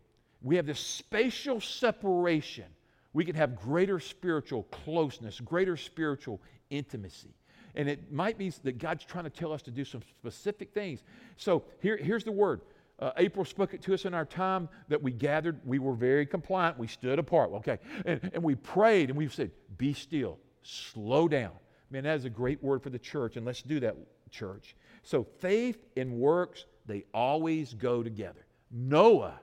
we 0.43 0.57
have 0.57 0.67
this 0.67 0.81
spatial 0.81 1.59
separation. 1.59 2.67
We 3.15 3.25
can 3.25 3.35
have 3.35 3.57
greater 3.57 3.99
spiritual 3.99 4.65
closeness, 4.65 5.41
greater 5.41 5.79
spiritual 5.79 6.43
intimacy. 6.69 7.35
And 7.75 7.89
it 7.89 8.13
might 8.13 8.39
be 8.39 8.51
that 8.51 8.79
God's 8.79 9.05
trying 9.05 9.25
to 9.25 9.31
tell 9.31 9.53
us 9.53 9.63
to 9.63 9.71
do 9.71 9.85
some 9.85 10.03
specific 10.03 10.73
things. 10.73 11.03
So 11.37 11.65
here, 11.81 11.97
here's 11.97 12.25
the 12.25 12.33
word. 12.33 12.61
Uh, 12.99 13.11
April 13.17 13.45
spoke 13.45 13.75
it 13.75 13.83
to 13.83 13.95
us 13.95 14.05
in 14.05 14.15
our 14.15 14.25
time 14.25 14.69
that 14.89 15.03
we 15.03 15.11
gathered. 15.11 15.61
We 15.65 15.79
were 15.79 15.95
very 15.95 16.27
compliant. 16.27 16.79
We 16.79 16.87
stood 16.87 17.19
apart. 17.19 17.51
Okay. 17.55 17.79
And, 18.05 18.31
and 18.35 18.43
we 18.43 18.55
prayed 18.55 19.09
and 19.09 19.19
we 19.19 19.29
said, 19.29 19.51
be 19.77 19.93
still, 19.93 20.39
slow 20.63 21.29
down. 21.29 21.53
Man, 21.91 22.05
that 22.05 22.17
is 22.17 22.25
a 22.25 22.31
great 22.31 22.63
word 22.63 22.83
for 22.83 22.91
the 22.91 22.99
church. 22.99 23.37
And 23.37 23.45
let's 23.45 23.63
do 23.63 23.81
that, 23.81 23.97
church. 24.31 24.77
So 25.03 25.27
faith 25.41 25.79
and 25.97 26.13
works, 26.13 26.67
they 26.87 27.05
always 27.13 27.75
go 27.75 28.03
together. 28.03 28.47
Noah 28.71 29.41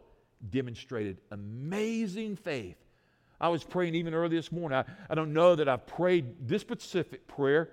demonstrated 0.49 1.17
amazing 1.31 2.35
faith. 2.35 2.77
I 3.41 3.49
was 3.49 3.63
praying 3.63 3.95
even 3.95 4.13
early 4.13 4.35
this 4.35 4.51
morning. 4.51 4.77
I, 4.77 4.85
I 5.09 5.15
don't 5.15 5.33
know 5.33 5.55
that 5.55 5.67
I've 5.69 5.85
prayed 5.85 6.47
this 6.47 6.61
specific 6.61 7.27
prayer, 7.27 7.71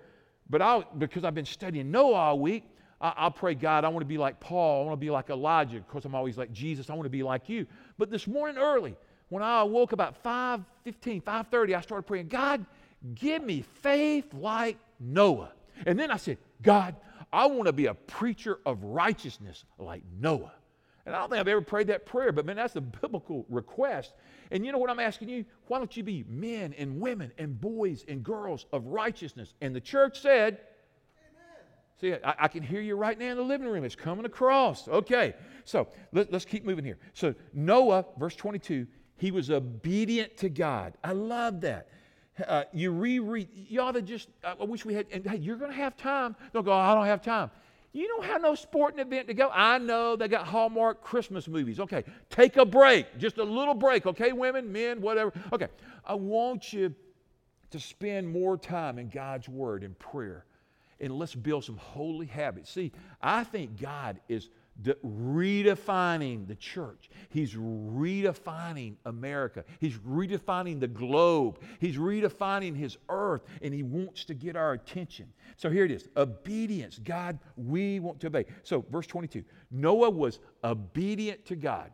but 0.48 0.62
I'll, 0.62 0.84
because 0.98 1.24
I've 1.24 1.34
been 1.34 1.44
studying 1.44 1.90
Noah 1.90 2.14
all 2.14 2.38
week, 2.38 2.64
I, 3.00 3.24
will 3.24 3.30
pray, 3.30 3.54
God, 3.54 3.84
I 3.84 3.88
want 3.88 4.00
to 4.00 4.08
be 4.08 4.18
like 4.18 4.40
Paul. 4.40 4.82
I 4.82 4.86
want 4.86 4.98
to 4.98 5.04
be 5.04 5.10
like 5.10 5.28
Elijah. 5.28 5.76
Of 5.76 5.88
course, 5.88 6.04
I'm 6.04 6.14
always 6.14 6.38
like 6.38 6.52
Jesus. 6.52 6.88
I 6.88 6.94
want 6.94 7.04
to 7.04 7.10
be 7.10 7.22
like 7.22 7.48
you. 7.48 7.66
But 7.98 8.10
this 8.10 8.26
morning 8.26 8.56
early, 8.56 8.96
when 9.28 9.42
I 9.42 9.60
awoke 9.60 9.92
about 9.92 10.22
5.15, 10.22 11.22
5.30, 11.22 11.76
I 11.76 11.80
started 11.80 12.04
praying, 12.04 12.28
God, 12.28 12.64
give 13.14 13.42
me 13.42 13.62
faith 13.82 14.32
like 14.32 14.78
Noah. 14.98 15.52
And 15.84 15.98
then 15.98 16.10
I 16.10 16.16
said, 16.16 16.38
God, 16.62 16.96
I 17.32 17.46
want 17.46 17.66
to 17.66 17.72
be 17.72 17.86
a 17.86 17.94
preacher 17.94 18.58
of 18.64 18.82
righteousness 18.82 19.64
like 19.78 20.02
Noah. 20.18 20.52
And 21.06 21.14
I 21.14 21.20
don't 21.20 21.30
think 21.30 21.40
I've 21.40 21.48
ever 21.48 21.60
prayed 21.60 21.86
that 21.86 22.04
prayer, 22.04 22.32
but 22.32 22.44
man, 22.44 22.56
that's 22.56 22.74
a 22.74 22.80
biblical 22.80 23.46
request. 23.48 24.12
And 24.50 24.66
you 24.66 24.72
know 24.72 24.78
what 24.78 24.90
I'm 24.90 24.98
asking 24.98 25.28
you? 25.28 25.44
Why 25.68 25.78
don't 25.78 25.96
you 25.96 26.02
be 26.02 26.24
men 26.28 26.74
and 26.76 27.00
women 27.00 27.30
and 27.38 27.60
boys 27.60 28.04
and 28.08 28.24
girls 28.24 28.66
of 28.72 28.86
righteousness? 28.86 29.54
And 29.60 29.74
the 29.74 29.80
church 29.80 30.20
said, 30.20 30.58
Amen. 31.18 31.60
See, 32.00 32.14
I, 32.24 32.34
I, 32.40 32.48
can 32.48 32.64
hear 32.64 32.80
you 32.80 32.96
right 32.96 33.16
now 33.16 33.30
in 33.30 33.36
the 33.36 33.44
living 33.44 33.68
room. 33.68 33.84
It's 33.84 33.94
coming 33.94 34.24
across. 34.24 34.88
Okay, 34.88 35.34
so 35.64 35.86
let, 36.12 36.34
us 36.34 36.44
keep 36.44 36.64
moving 36.64 36.84
here. 36.84 36.98
So, 37.14 37.36
Noah, 37.54 38.04
verse 38.18 38.34
22, 38.34 38.88
he 39.16 39.30
was 39.30 39.48
obedient 39.50 40.36
to 40.38 40.48
God. 40.48 40.94
I 41.04 41.12
love 41.12 41.60
that. 41.60 41.88
Uh, 42.46 42.64
you 42.72 42.90
reread, 42.90 43.48
you 43.54 43.80
ought 43.80 43.92
to 43.92 44.02
just, 44.02 44.28
I 44.44 44.54
wish 44.64 44.84
we 44.84 44.92
had, 44.92 45.06
and 45.10 45.26
hey, 45.26 45.38
you're 45.38 45.56
going 45.56 45.70
to 45.70 45.76
have 45.76 45.96
time. 45.96 46.36
Don't 46.52 46.64
go, 46.64 46.72
I 46.72 46.94
don't 46.94 47.06
have 47.06 47.22
time. 47.22 47.50
You 47.96 48.06
don't 48.08 48.26
have 48.26 48.42
no 48.42 48.54
sporting 48.54 48.98
event 49.00 49.26
to 49.28 49.34
go. 49.34 49.48
I 49.50 49.78
know 49.78 50.16
they 50.16 50.28
got 50.28 50.46
Hallmark 50.46 51.02
Christmas 51.02 51.48
movies. 51.48 51.80
Okay, 51.80 52.04
take 52.28 52.58
a 52.58 52.66
break, 52.66 53.16
just 53.16 53.38
a 53.38 53.42
little 53.42 53.72
break, 53.72 54.04
okay, 54.04 54.32
women, 54.32 54.70
men, 54.70 55.00
whatever. 55.00 55.32
Okay, 55.50 55.68
I 56.04 56.12
want 56.12 56.74
you 56.74 56.94
to 57.70 57.80
spend 57.80 58.28
more 58.28 58.58
time 58.58 58.98
in 58.98 59.08
God's 59.08 59.48
Word 59.48 59.82
and 59.82 59.98
prayer 59.98 60.44
and 61.00 61.18
let's 61.18 61.34
build 61.34 61.64
some 61.64 61.78
holy 61.78 62.26
habits. 62.26 62.70
See, 62.70 62.92
I 63.22 63.44
think 63.44 63.80
God 63.80 64.20
is 64.28 64.50
redefining 64.82 66.46
the 66.46 66.54
church. 66.54 67.10
He's 67.28 67.54
redefining 67.54 68.96
America. 69.04 69.64
He's 69.80 69.96
redefining 69.98 70.80
the 70.80 70.88
globe. 70.88 71.60
He's 71.80 71.96
redefining 71.96 72.76
his 72.76 72.98
earth, 73.08 73.42
and 73.62 73.72
he 73.72 73.82
wants 73.82 74.24
to 74.26 74.34
get 74.34 74.56
our 74.56 74.72
attention. 74.72 75.32
So 75.56 75.70
here 75.70 75.84
it 75.84 75.90
is 75.90 76.08
obedience. 76.16 76.98
God, 77.02 77.38
we 77.56 78.00
want 78.00 78.20
to 78.20 78.26
obey. 78.26 78.46
So, 78.62 78.84
verse 78.90 79.06
22 79.06 79.44
Noah 79.70 80.10
was 80.10 80.38
obedient 80.62 81.46
to 81.46 81.56
God. 81.56 81.90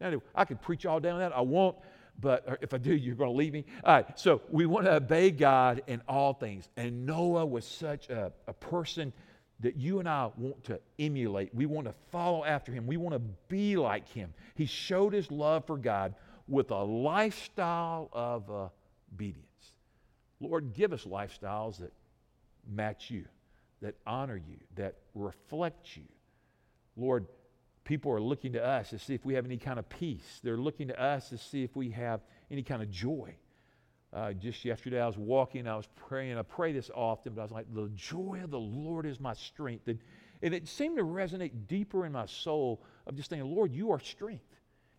Now, 0.00 0.20
I 0.34 0.44
could 0.44 0.60
preach 0.60 0.86
all 0.86 1.00
down 1.00 1.20
that. 1.20 1.34
I 1.34 1.40
won't 1.40 1.76
but 2.20 2.58
if 2.62 2.72
I 2.72 2.78
do, 2.78 2.94
you're 2.94 3.16
going 3.16 3.30
to 3.30 3.36
leave 3.36 3.52
me. 3.52 3.64
All 3.82 3.94
right, 3.94 4.18
so 4.18 4.40
we 4.48 4.66
want 4.66 4.86
to 4.86 4.94
obey 4.94 5.30
God 5.30 5.82
in 5.86 6.00
all 6.08 6.32
things. 6.32 6.68
And 6.76 7.06
Noah 7.06 7.44
was 7.44 7.64
such 7.64 8.08
a, 8.08 8.32
a 8.46 8.52
person 8.52 9.12
that 9.60 9.76
you 9.76 10.00
and 10.00 10.08
I 10.08 10.30
want 10.36 10.64
to 10.64 10.80
emulate. 10.98 11.54
We 11.54 11.66
want 11.66 11.86
to 11.86 11.94
follow 12.10 12.44
after 12.44 12.72
him. 12.72 12.86
We 12.86 12.96
want 12.96 13.14
to 13.14 13.20
be 13.48 13.76
like 13.76 14.08
him. 14.08 14.34
He 14.54 14.66
showed 14.66 15.12
his 15.12 15.30
love 15.30 15.66
for 15.66 15.76
God 15.76 16.14
with 16.48 16.70
a 16.70 16.82
lifestyle 16.82 18.08
of 18.12 18.70
obedience. 19.14 19.46
Lord, 20.40 20.74
give 20.74 20.92
us 20.92 21.04
lifestyles 21.04 21.78
that 21.78 21.92
match 22.70 23.10
you, 23.10 23.24
that 23.80 23.94
honor 24.06 24.36
you, 24.36 24.56
that 24.76 24.96
reflect 25.14 25.96
you. 25.96 26.02
Lord, 26.96 27.26
people 27.84 28.12
are 28.12 28.20
looking 28.20 28.52
to 28.52 28.64
us 28.64 28.90
to 28.90 28.98
see 28.98 29.14
if 29.14 29.24
we 29.24 29.34
have 29.34 29.44
any 29.44 29.56
kind 29.56 29.78
of 29.78 29.88
peace. 29.88 30.40
They're 30.42 30.56
looking 30.56 30.88
to 30.88 31.00
us 31.00 31.28
to 31.30 31.38
see 31.38 31.62
if 31.62 31.74
we 31.76 31.90
have 31.90 32.20
any 32.50 32.62
kind 32.62 32.82
of 32.82 32.90
joy. 32.90 33.34
Uh, 34.14 34.32
just 34.32 34.64
yesterday, 34.64 35.00
I 35.00 35.06
was 35.06 35.18
walking, 35.18 35.66
I 35.66 35.76
was 35.76 35.88
praying. 35.96 36.38
I 36.38 36.42
pray 36.42 36.72
this 36.72 36.88
often, 36.94 37.34
but 37.34 37.40
I 37.40 37.44
was 37.44 37.50
like, 37.50 37.74
the 37.74 37.90
joy 37.96 38.40
of 38.44 38.50
the 38.52 38.60
Lord 38.60 39.06
is 39.06 39.18
my 39.18 39.34
strength. 39.34 39.88
And, 39.88 39.98
and 40.40 40.54
it 40.54 40.68
seemed 40.68 40.96
to 40.98 41.04
resonate 41.04 41.66
deeper 41.66 42.06
in 42.06 42.12
my 42.12 42.26
soul 42.26 42.80
of 43.08 43.16
just 43.16 43.30
thinking, 43.30 43.52
Lord, 43.52 43.72
you 43.72 43.90
are 43.90 43.98
strength 43.98 44.44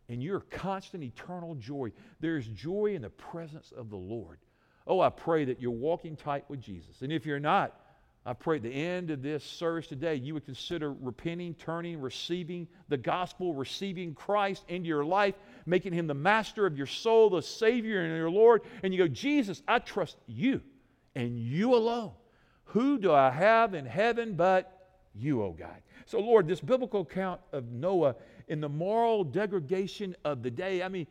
and 0.10 0.22
you're 0.22 0.42
constant, 0.42 1.02
eternal 1.02 1.56
joy. 1.56 1.94
There's 2.20 2.46
joy 2.48 2.94
in 2.94 3.04
the 3.04 3.10
presence 3.10 3.72
of 3.76 3.90
the 3.90 3.96
Lord. 3.96 4.40
Oh, 4.86 5.00
I 5.00 5.10
pray 5.10 5.46
that 5.46 5.62
you're 5.62 5.72
walking 5.72 6.18
tight 6.18 6.44
with 6.50 6.62
Jesus. 6.62 7.02
And 7.02 7.12
if 7.12 7.26
you're 7.26 7.40
not, 7.40 7.80
I 8.28 8.34
pray 8.34 8.58
at 8.58 8.64
the 8.64 8.74
end 8.74 9.12
of 9.12 9.22
this 9.22 9.44
service 9.44 9.86
today, 9.86 10.16
you 10.16 10.34
would 10.34 10.46
consider 10.46 10.94
repenting, 10.94 11.54
turning, 11.54 12.02
receiving 12.02 12.68
the 12.90 12.98
gospel, 12.98 13.54
receiving 13.54 14.16
Christ 14.16 14.64
into 14.68 14.88
your 14.88 15.06
life, 15.06 15.36
making 15.66 15.94
him 15.94 16.08
the 16.08 16.14
master 16.14 16.66
of 16.66 16.78
your 16.78 16.88
soul, 16.88 17.30
the 17.30 17.42
Savior 17.42 18.02
and 18.02 18.16
your 18.16 18.30
Lord. 18.30 18.62
And 18.84 18.94
you 18.94 19.00
go, 19.00 19.08
Jesus, 19.08 19.64
I 19.68 19.80
trust 19.80 20.18
you 20.28 20.62
and 21.16 21.38
you 21.38 21.76
alone. 21.76 22.12
Who 22.66 22.98
do 22.98 23.12
I 23.12 23.30
have 23.32 23.74
in 23.74 23.86
heaven 23.86 24.36
but 24.36 24.88
you, 25.14 25.42
O 25.42 25.48
oh 25.48 25.52
God? 25.52 25.82
So, 26.06 26.20
Lord, 26.20 26.48
this 26.48 26.62
biblical 26.62 27.02
account 27.02 27.42
of 27.52 27.72
Noah 27.72 28.16
in 28.48 28.62
the 28.62 28.70
moral 28.70 29.24
degradation 29.24 30.16
of 30.24 30.44
the 30.44 30.52
day, 30.52 30.84
I 30.84 30.88
mean, 30.88 31.08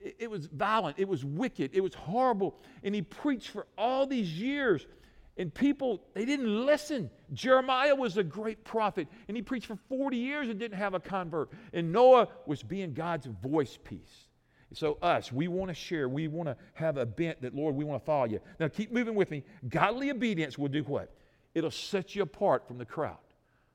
it, 0.00 0.16
it 0.18 0.30
was 0.30 0.46
violent, 0.46 0.98
it 0.98 1.08
was 1.08 1.24
wicked, 1.24 1.70
it 1.74 1.80
was 1.80 1.94
horrible. 1.94 2.56
And 2.82 2.94
he 2.94 3.02
preached 3.02 3.48
for 3.48 3.66
all 3.76 4.06
these 4.06 4.32
years 4.32 4.86
and 5.38 5.54
people, 5.54 6.02
they 6.14 6.24
didn't 6.24 6.66
listen. 6.66 7.10
Jeremiah 7.32 7.94
was 7.94 8.16
a 8.16 8.24
great 8.24 8.64
prophet, 8.64 9.06
and 9.28 9.36
he 9.36 9.42
preached 9.42 9.66
for 9.66 9.78
40 9.88 10.16
years 10.16 10.48
and 10.48 10.58
didn't 10.58 10.76
have 10.76 10.94
a 10.94 11.00
convert. 11.00 11.50
And 11.72 11.92
Noah 11.92 12.28
was 12.44 12.62
being 12.62 12.92
God's 12.92 13.26
voice 13.26 13.78
piece. 13.82 14.26
So, 14.74 14.98
us, 15.00 15.32
we 15.32 15.48
want 15.48 15.68
to 15.68 15.74
share. 15.74 16.08
We 16.08 16.28
want 16.28 16.48
to 16.48 16.56
have 16.74 16.98
a 16.98 17.06
bent 17.06 17.40
that, 17.40 17.54
Lord, 17.54 17.74
we 17.74 17.84
want 17.84 18.02
to 18.02 18.04
follow 18.04 18.26
you. 18.26 18.40
Now, 18.60 18.68
keep 18.68 18.92
moving 18.92 19.14
with 19.14 19.30
me. 19.30 19.44
Godly 19.68 20.10
obedience 20.10 20.58
will 20.58 20.68
do 20.68 20.82
what? 20.82 21.14
It'll 21.54 21.70
set 21.70 22.14
you 22.14 22.22
apart 22.22 22.66
from 22.66 22.76
the 22.76 22.84
crowd. 22.84 23.16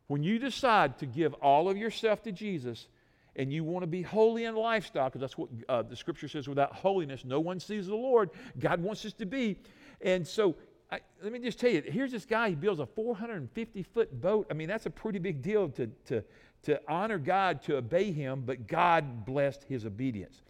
When 0.08 0.22
you 0.22 0.38
decide 0.38 1.00
to 1.00 1.06
give 1.06 1.34
all 1.36 1.70
of 1.70 1.78
yourself 1.78 2.22
to 2.24 2.32
Jesus 2.32 2.88
and 3.36 3.52
you 3.52 3.64
want 3.64 3.82
to 3.82 3.88
be 3.88 4.04
holy 4.04 4.46
in 4.46 4.56
lifestyle, 4.56 5.06
because 5.06 5.22
that's 5.22 5.38
what 5.38 5.50
uh, 5.68 5.82
the 5.82 5.96
scripture 5.96 6.28
says 6.28 6.48
without 6.48 6.74
holiness, 6.74 7.26
no 7.26 7.40
one 7.40 7.60
sees 7.60 7.88
the 7.88 7.96
Lord. 7.96 8.30
God 8.60 8.80
wants 8.80 9.06
us 9.06 9.14
to 9.14 9.26
be. 9.26 9.58
And 10.02 10.28
so 10.28 10.56
I, 10.94 11.00
let 11.24 11.34
me 11.34 11.40
just 11.40 11.60
tell 11.60 11.72
you, 11.72 11.82
here's 11.82 12.12
this 12.12 12.26
guy, 12.26 12.50
he 12.50 12.56
builds 12.56 12.80
a 12.80 12.86
450 12.86 13.82
foot 13.82 14.22
boat. 14.22 14.46
I 14.52 14.54
mean, 14.54 14.68
that's 14.68 14.86
a 14.86 14.92
pretty 14.92 15.18
big 15.18 15.42
deal 15.42 15.70
to, 15.70 15.88
to, 16.06 16.24
to 16.64 16.80
honor 16.88 17.18
God, 17.18 17.64
to 17.64 17.78
obey 17.78 18.12
him, 18.12 18.44
but 18.46 18.68
God 18.68 19.26
blessed 19.26 19.64
his 19.64 19.88
obedience. 19.88 20.44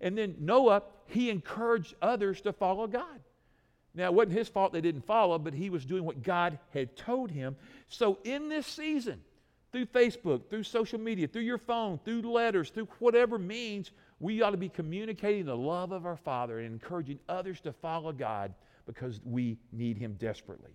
And 0.00 0.16
then 0.16 0.36
Noah, 0.38 0.84
he 1.04 1.28
encouraged 1.28 1.96
others 2.00 2.40
to 2.42 2.52
follow 2.54 2.86
God. 2.86 3.20
Now, 3.94 4.06
it 4.06 4.14
wasn't 4.14 4.38
his 4.38 4.48
fault 4.48 4.72
they 4.72 4.80
didn't 4.80 5.04
follow, 5.04 5.38
but 5.38 5.52
he 5.52 5.68
was 5.68 5.84
doing 5.84 6.04
what 6.04 6.22
God 6.22 6.58
had 6.72 6.96
told 6.96 7.30
him. 7.30 7.56
So, 7.88 8.16
in 8.24 8.48
this 8.48 8.66
season, 8.66 9.20
through 9.72 9.86
Facebook, 9.86 10.48
through 10.48 10.62
social 10.62 10.98
media, 10.98 11.28
through 11.28 11.42
your 11.42 11.58
phone, 11.58 12.00
through 12.06 12.22
letters, 12.22 12.70
through 12.70 12.88
whatever 13.00 13.38
means, 13.38 13.90
we 14.18 14.40
ought 14.40 14.52
to 14.52 14.56
be 14.56 14.70
communicating 14.70 15.44
the 15.44 15.56
love 15.56 15.92
of 15.92 16.06
our 16.06 16.16
Father 16.16 16.60
and 16.60 16.72
encouraging 16.72 17.18
others 17.28 17.60
to 17.60 17.72
follow 17.72 18.12
God 18.12 18.54
because 18.94 19.20
we 19.24 19.58
need 19.72 19.98
Him 19.98 20.14
desperately. 20.18 20.72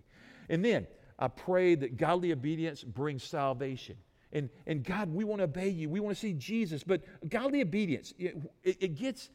And 0.48 0.64
then 0.64 0.86
I 1.18 1.28
pray 1.28 1.74
that 1.74 1.96
godly 1.96 2.32
obedience 2.32 2.82
brings 2.84 3.22
salvation. 3.24 3.96
And, 4.32 4.50
and 4.66 4.84
God, 4.84 5.12
we 5.12 5.24
want 5.24 5.40
to 5.40 5.44
obey 5.44 5.68
you. 5.68 5.88
We 5.88 6.00
want 6.00 6.16
to 6.16 6.20
see 6.20 6.34
Jesus. 6.34 6.82
But 6.82 7.02
godly 7.28 7.62
obedience, 7.62 8.12
it, 8.18 8.36
it 8.64 8.96
gets, 8.96 9.30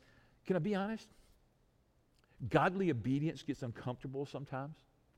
can 0.45 0.55
I 0.55 0.59
be 0.59 0.75
honest? 0.75 1.07
Godly 2.49 2.91
obedience 2.91 3.41
gets 3.43 3.63
uncomfortable 3.63 4.25
sometimes. 4.25 4.75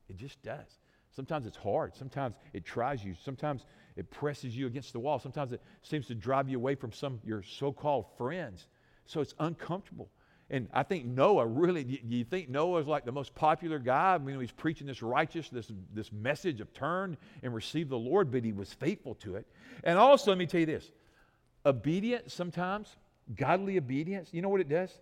It 0.08 0.16
just 0.16 0.42
does. 0.42 0.78
Sometimes 1.14 1.46
it's 1.46 1.56
hard. 1.56 1.94
Sometimes 1.94 2.34
it 2.52 2.64
tries 2.64 3.04
you. 3.04 3.14
Sometimes 3.24 3.64
it 3.96 4.10
presses 4.10 4.56
you 4.56 4.66
against 4.66 4.92
the 4.92 5.00
wall. 5.00 5.18
Sometimes 5.18 5.52
it 5.52 5.62
seems 5.82 6.06
to 6.06 6.14
drive 6.14 6.48
you 6.48 6.56
away 6.56 6.74
from 6.74 6.92
some 6.92 7.20
your 7.24 7.42
so-called 7.42 8.06
friends. 8.18 8.66
So 9.06 9.20
it's 9.20 9.34
uncomfortable. 9.38 10.08
And 10.50 10.68
I 10.72 10.82
think 10.82 11.06
Noah 11.06 11.46
really, 11.46 11.84
do 11.84 11.98
you 12.16 12.24
think 12.24 12.48
Noah 12.48 12.80
is 12.80 12.86
like 12.86 13.04
the 13.04 13.12
most 13.12 13.34
popular 13.34 13.78
guy? 13.78 14.14
I 14.14 14.18
mean, 14.18 14.38
he's 14.40 14.52
preaching 14.52 14.86
this 14.86 15.02
righteous, 15.02 15.48
this, 15.48 15.70
this 15.92 16.12
message 16.12 16.60
of 16.60 16.72
turn 16.74 17.16
and 17.42 17.54
receive 17.54 17.88
the 17.88 17.98
Lord, 17.98 18.30
but 18.30 18.44
he 18.44 18.52
was 18.52 18.72
faithful 18.72 19.14
to 19.16 19.36
it. 19.36 19.46
And 19.82 19.98
also, 19.98 20.30
let 20.30 20.38
me 20.38 20.46
tell 20.46 20.60
you 20.60 20.66
this 20.66 20.90
obedience 21.66 22.34
sometimes, 22.34 22.94
godly 23.34 23.78
obedience, 23.78 24.28
you 24.32 24.42
know 24.42 24.50
what 24.50 24.60
it 24.60 24.68
does? 24.68 24.92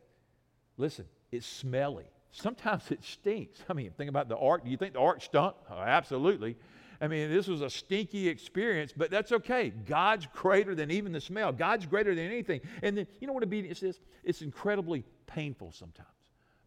Listen, 0.76 1.06
it's 1.32 1.46
smelly. 1.46 2.06
Sometimes 2.30 2.90
it 2.90 3.04
stinks. 3.04 3.58
I 3.68 3.72
mean, 3.74 3.90
think 3.90 4.08
about 4.08 4.28
the 4.28 4.36
ark. 4.36 4.64
Do 4.64 4.70
you 4.70 4.76
think 4.76 4.94
the 4.94 5.00
ark 5.00 5.22
stunk? 5.22 5.56
Oh, 5.70 5.78
absolutely. 5.78 6.56
I 7.02 7.08
mean, 7.08 7.30
this 7.30 7.48
was 7.48 7.62
a 7.62 7.68
stinky 7.68 8.28
experience, 8.28 8.94
but 8.96 9.10
that's 9.10 9.32
okay. 9.32 9.70
God's 9.70 10.28
greater 10.32 10.72
than 10.72 10.92
even 10.92 11.10
the 11.10 11.20
smell. 11.20 11.50
God's 11.50 11.84
greater 11.84 12.14
than 12.14 12.24
anything. 12.24 12.60
And 12.80 12.96
then, 12.96 13.08
you 13.20 13.26
know 13.26 13.32
what 13.32 13.42
obedience 13.42 13.82
is? 13.82 13.98
It's 14.22 14.40
incredibly 14.40 15.02
painful 15.26 15.72
sometimes. 15.72 16.08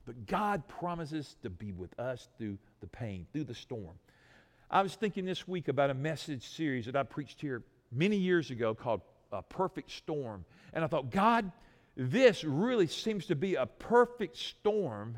But 0.06 0.26
God 0.28 0.68
promises 0.68 1.38
to 1.42 1.50
be 1.50 1.72
with 1.72 1.98
us 1.98 2.28
through 2.38 2.58
the 2.82 2.88
pain, 2.88 3.26
through 3.32 3.46
the 3.46 3.56
storm. 3.56 3.96
I 4.70 4.82
was 4.82 4.96
thinking 4.96 5.24
this 5.24 5.48
week 5.48 5.70
about 5.70 5.90
a 5.90 5.94
message 5.94 6.46
series 6.46 6.86
that 6.88 6.98
I 6.98 7.04
preached 7.04 7.40
here 7.40 7.64
many 7.90 8.18
years 8.18 8.52
ago 8.52 8.76
called 8.76 9.02
A 9.32 9.42
Perfect 9.42 9.90
Storm. 9.90 10.44
And 10.74 10.84
I 10.84 10.88
thought, 10.88 11.12
God, 11.12 11.50
this 11.96 12.44
really 12.44 12.88
seems 12.88 13.28
to 13.28 13.36
be 13.36 13.56
a 13.56 13.66
perfect 13.66 14.36
storm 14.36 15.18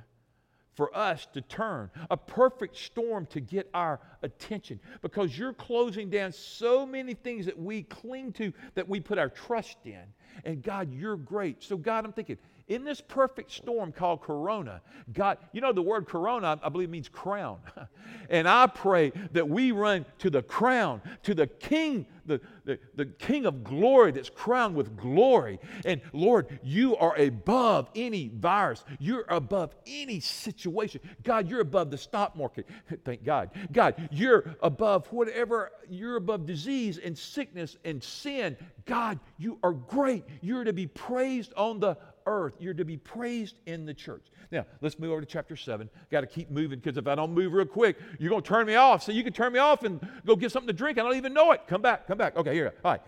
for 0.77 0.95
us 0.95 1.27
to 1.33 1.41
turn, 1.41 1.89
a 2.11 2.15
perfect 2.15 2.77
storm 2.77 3.25
to 3.31 3.39
get 3.41 3.67
our 3.73 3.99
attention 4.21 4.79
because 5.01 5.35
you're 5.35 5.51
closing 5.51 6.07
down 6.07 6.31
so 6.31 6.85
many 6.85 7.15
things 7.15 7.47
that 7.47 7.57
we 7.57 7.81
cling 7.81 8.31
to, 8.33 8.53
that 8.75 8.87
we 8.87 8.99
put 8.99 9.17
our 9.17 9.27
trust 9.27 9.77
in. 9.85 10.03
And 10.45 10.61
God, 10.61 10.93
you're 10.93 11.17
great. 11.17 11.63
So, 11.63 11.77
God, 11.77 12.05
I'm 12.05 12.13
thinking, 12.13 12.37
in 12.67 12.84
this 12.84 12.99
perfect 12.99 13.51
storm 13.51 13.91
called 13.91 14.21
Corona, 14.21 14.82
God, 15.13 15.38
you 15.53 15.62
know, 15.62 15.71
the 15.71 15.82
word 15.82 16.06
Corona, 16.06 16.60
I 16.62 16.69
believe, 16.69 16.89
means 16.89 17.08
crown. 17.08 17.60
and 18.30 18.47
I 18.47 18.67
pray 18.67 19.13
that 19.32 19.47
we 19.47 19.71
run 19.71 20.06
to 20.19 20.30
the 20.30 20.41
crown, 20.41 21.01
to 21.23 21.34
the 21.34 21.47
King, 21.47 22.06
the, 22.25 22.41
the, 22.65 22.77
the 22.95 23.06
King 23.06 23.45
of 23.45 23.63
glory 23.63 24.12
that's 24.12 24.30
crowned 24.30 24.75
with 24.75 24.97
glory. 24.97 25.60
And 25.86 26.01
Lord, 26.12 26.60
you 26.62 26.97
are 26.97 27.15
above 27.17 27.89
any 27.95 28.30
virus, 28.36 28.84
you're 28.99 29.25
above 29.30 29.73
any 29.86 30.19
situation. 30.19 30.99
God, 31.23 31.47
you're 31.47 31.62
above 31.62 31.89
the 31.89 31.97
stock 31.97 32.36
market. 32.36 32.67
Thank 33.06 33.23
God. 33.23 33.51
God, 33.71 34.10
you're 34.12 34.56
above 34.62 35.08
whatever, 35.08 35.71
you're 35.89 36.17
above 36.17 36.45
disease 36.45 36.97
and 36.97 37.17
sickness 37.17 37.77
and 37.86 38.03
sin. 38.03 38.58
God, 38.86 39.19
you 39.38 39.58
are 39.63 39.73
great. 39.73 40.25
You're 40.41 40.65
to 40.65 40.73
be 40.73 40.88
praised 40.88 41.53
on 41.56 41.80
the 41.80 41.97
earth. 42.27 42.53
You're 42.59 42.75
to 42.75 42.85
be 42.85 42.97
praised 42.97 43.55
in 43.65 43.85
the 43.85 43.93
church. 43.93 44.27
Now, 44.51 44.65
let's 44.81 44.99
move 44.99 45.11
over 45.11 45.21
to 45.21 45.27
chapter 45.27 45.55
7. 45.55 45.89
Got 46.11 46.21
to 46.21 46.27
keep 46.27 46.51
moving 46.51 46.79
because 46.79 46.97
if 46.97 47.07
I 47.07 47.15
don't 47.15 47.33
move 47.33 47.53
real 47.53 47.65
quick, 47.65 47.97
you're 48.19 48.29
going 48.29 48.43
to 48.43 48.47
turn 48.47 48.67
me 48.67 48.75
off. 48.75 49.01
So 49.03 49.11
you 49.11 49.23
can 49.23 49.33
turn 49.33 49.53
me 49.53 49.59
off 49.59 49.83
and 49.83 50.05
go 50.25 50.35
get 50.35 50.51
something 50.51 50.67
to 50.67 50.73
drink. 50.73 50.99
I 50.99 51.03
don't 51.03 51.15
even 51.15 51.33
know 51.33 51.51
it. 51.53 51.61
Come 51.67 51.81
back, 51.81 52.07
come 52.07 52.17
back. 52.17 52.37
Okay, 52.37 52.53
here. 52.53 52.73
All 52.85 52.91
right. 52.91 53.01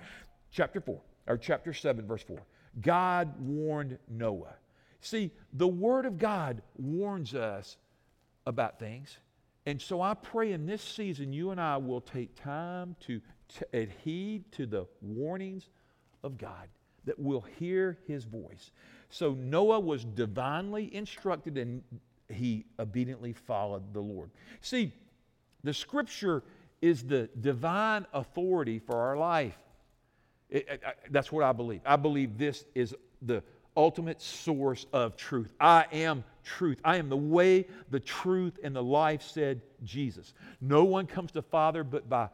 Chapter 0.51 0.81
4, 0.81 0.99
or 1.27 1.37
chapter 1.37 1.73
7, 1.73 2.07
verse 2.07 2.23
4. 2.23 2.39
God 2.81 3.39
warned 3.39 3.97
Noah. 4.09 4.55
See, 5.01 5.31
the 5.53 5.67
Word 5.67 6.05
of 6.05 6.17
God 6.17 6.61
warns 6.77 7.35
us 7.35 7.77
about 8.45 8.79
things. 8.79 9.17
And 9.65 9.81
so 9.81 10.01
I 10.01 10.13
pray 10.13 10.51
in 10.51 10.65
this 10.65 10.81
season, 10.81 11.31
you 11.31 11.51
and 11.51 11.61
I 11.61 11.77
will 11.77 12.01
take 12.01 12.35
time 12.35 12.95
to, 13.01 13.21
to 13.59 13.67
adhere 13.73 14.39
to 14.53 14.65
the 14.65 14.87
warnings 15.01 15.69
of 16.23 16.37
God, 16.37 16.67
that 17.05 17.19
we'll 17.19 17.45
hear 17.59 17.97
His 18.07 18.23
voice. 18.23 18.71
So 19.09 19.33
Noah 19.33 19.79
was 19.79 20.05
divinely 20.05 20.93
instructed 20.93 21.57
and 21.57 21.81
he 22.29 22.65
obediently 22.77 23.33
followed 23.33 23.93
the 23.93 23.99
Lord. 23.99 24.29
See, 24.61 24.93
the 25.63 25.73
scripture 25.73 26.43
is 26.81 27.03
the 27.03 27.29
divine 27.41 28.05
authority 28.13 28.79
for 28.79 28.95
our 28.95 29.17
life. 29.17 29.57
It, 30.49 30.67
it, 30.69 30.81
I, 30.85 30.93
that's 31.09 31.31
what 31.31 31.43
I 31.43 31.51
believe. 31.51 31.81
I 31.85 31.95
believe 31.95 32.37
this 32.37 32.65
is 32.75 32.95
the 33.21 33.43
ultimate 33.75 34.21
source 34.21 34.85
of 34.93 35.15
truth. 35.15 35.53
I 35.59 35.85
am 35.91 36.23
truth. 36.43 36.79
I 36.83 36.97
am 36.97 37.09
the 37.09 37.17
way, 37.17 37.67
the 37.89 37.99
truth, 37.99 38.59
and 38.63 38.75
the 38.75 38.83
life, 38.83 39.21
said 39.21 39.61
Jesus. 39.83 40.33
No 40.61 40.83
one 40.83 41.05
comes 41.05 41.31
to 41.33 41.41
Father 41.41 41.83
but 41.83 42.09
by 42.09 42.29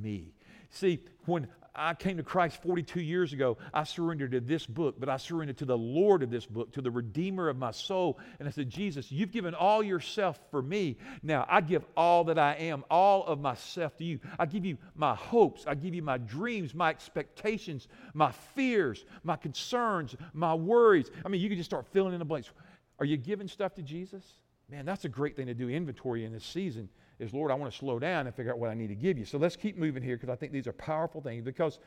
me. 0.00 0.32
See, 0.70 1.00
when 1.26 1.48
I 1.74 1.94
came 1.94 2.16
to 2.16 2.22
Christ 2.22 2.62
42 2.62 3.00
years 3.00 3.32
ago. 3.32 3.58
I 3.72 3.84
surrendered 3.84 4.32
to 4.32 4.40
this 4.40 4.66
book, 4.66 4.96
but 4.98 5.08
I 5.08 5.16
surrendered 5.16 5.58
to 5.58 5.64
the 5.64 5.78
Lord 5.78 6.22
of 6.22 6.30
this 6.30 6.46
book, 6.46 6.72
to 6.72 6.82
the 6.82 6.90
Redeemer 6.90 7.48
of 7.48 7.56
my 7.56 7.70
soul. 7.70 8.18
And 8.38 8.48
I 8.48 8.50
said, 8.50 8.68
Jesus, 8.68 9.12
you've 9.12 9.30
given 9.30 9.54
all 9.54 9.82
yourself 9.82 10.40
for 10.50 10.62
me. 10.62 10.98
Now 11.22 11.46
I 11.48 11.60
give 11.60 11.84
all 11.96 12.24
that 12.24 12.38
I 12.38 12.54
am, 12.54 12.84
all 12.90 13.24
of 13.24 13.40
myself 13.40 13.96
to 13.98 14.04
you. 14.04 14.20
I 14.38 14.46
give 14.46 14.64
you 14.64 14.78
my 14.94 15.14
hopes, 15.14 15.64
I 15.66 15.74
give 15.74 15.94
you 15.94 16.02
my 16.02 16.18
dreams, 16.18 16.74
my 16.74 16.90
expectations, 16.90 17.88
my 18.14 18.32
fears, 18.32 19.04
my 19.22 19.36
concerns, 19.36 20.16
my 20.32 20.54
worries. 20.54 21.10
I 21.24 21.28
mean, 21.28 21.40
you 21.40 21.48
can 21.48 21.56
just 21.56 21.70
start 21.70 21.86
filling 21.92 22.12
in 22.12 22.18
the 22.18 22.24
blanks. 22.24 22.50
Are 22.98 23.06
you 23.06 23.16
giving 23.16 23.48
stuff 23.48 23.74
to 23.74 23.82
Jesus? 23.82 24.24
Man, 24.70 24.86
that's 24.86 25.04
a 25.04 25.08
great 25.08 25.36
thing 25.36 25.46
to 25.46 25.54
do 25.54 25.68
inventory 25.68 26.24
in 26.24 26.32
this 26.32 26.44
season 26.44 26.88
is, 27.18 27.34
Lord, 27.34 27.50
I 27.50 27.54
want 27.54 27.72
to 27.72 27.76
slow 27.76 27.98
down 27.98 28.26
and 28.26 28.34
figure 28.34 28.52
out 28.52 28.58
what 28.58 28.70
I 28.70 28.74
need 28.74 28.88
to 28.88 28.94
give 28.94 29.18
you. 29.18 29.24
So 29.24 29.36
let's 29.36 29.56
keep 29.56 29.76
moving 29.76 30.02
here 30.02 30.16
because 30.16 30.28
I 30.28 30.36
think 30.36 30.52
these 30.52 30.66
are 30.66 30.72
powerful 30.72 31.20
things 31.20 31.44
because, 31.44 31.80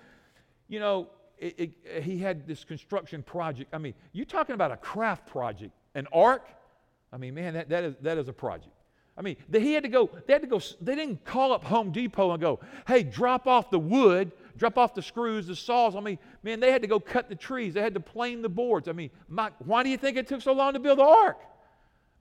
you 0.67 0.79
know, 0.79 1.07
it, 1.39 1.71
it, 1.85 2.03
he 2.03 2.17
had 2.17 2.45
this 2.45 2.63
construction 2.63 3.23
project. 3.23 3.73
I 3.73 3.77
mean, 3.77 3.93
you're 4.11 4.25
talking 4.25 4.53
about 4.53 4.71
a 4.71 4.77
craft 4.77 5.27
project, 5.27 5.71
an 5.95 6.07
ark? 6.13 6.47
I 7.11 7.17
mean, 7.17 7.33
man, 7.33 7.53
that, 7.53 7.69
that, 7.69 7.83
is, 7.83 7.95
that 8.01 8.17
is 8.17 8.27
a 8.27 8.33
project. 8.33 8.73
I 9.17 9.21
mean, 9.21 9.37
they, 9.47 9.61
he 9.61 9.73
had 9.73 9.83
to 9.83 9.89
go, 9.89 10.09
they 10.27 10.33
had 10.33 10.41
to 10.41 10.47
go, 10.47 10.59
they 10.81 10.95
didn't 10.95 11.23
call 11.23 11.53
up 11.53 11.63
Home 11.63 11.91
Depot 11.91 12.31
and 12.31 12.41
go, 12.41 12.59
hey, 12.87 13.03
drop 13.03 13.47
off 13.47 13.69
the 13.69 13.79
wood, 13.79 14.31
drop 14.57 14.77
off 14.77 14.93
the 14.93 15.01
screws, 15.01 15.47
the 15.47 15.55
saws. 15.55 15.95
I 15.95 15.99
mean, 15.99 16.19
man, 16.43 16.59
they 16.59 16.71
had 16.71 16.81
to 16.81 16.87
go 16.87 16.99
cut 16.99 17.29
the 17.29 17.35
trees. 17.35 17.75
They 17.75 17.81
had 17.81 17.93
to 17.93 17.99
plane 17.99 18.41
the 18.41 18.49
boards. 18.49 18.87
I 18.87 18.91
mean, 18.91 19.09
why 19.59 19.83
do 19.83 19.89
you 19.89 19.97
think 19.97 20.17
it 20.17 20.27
took 20.27 20.41
so 20.41 20.53
long 20.53 20.73
to 20.73 20.79
build 20.79 20.99
the 20.99 21.03
ark? 21.03 21.37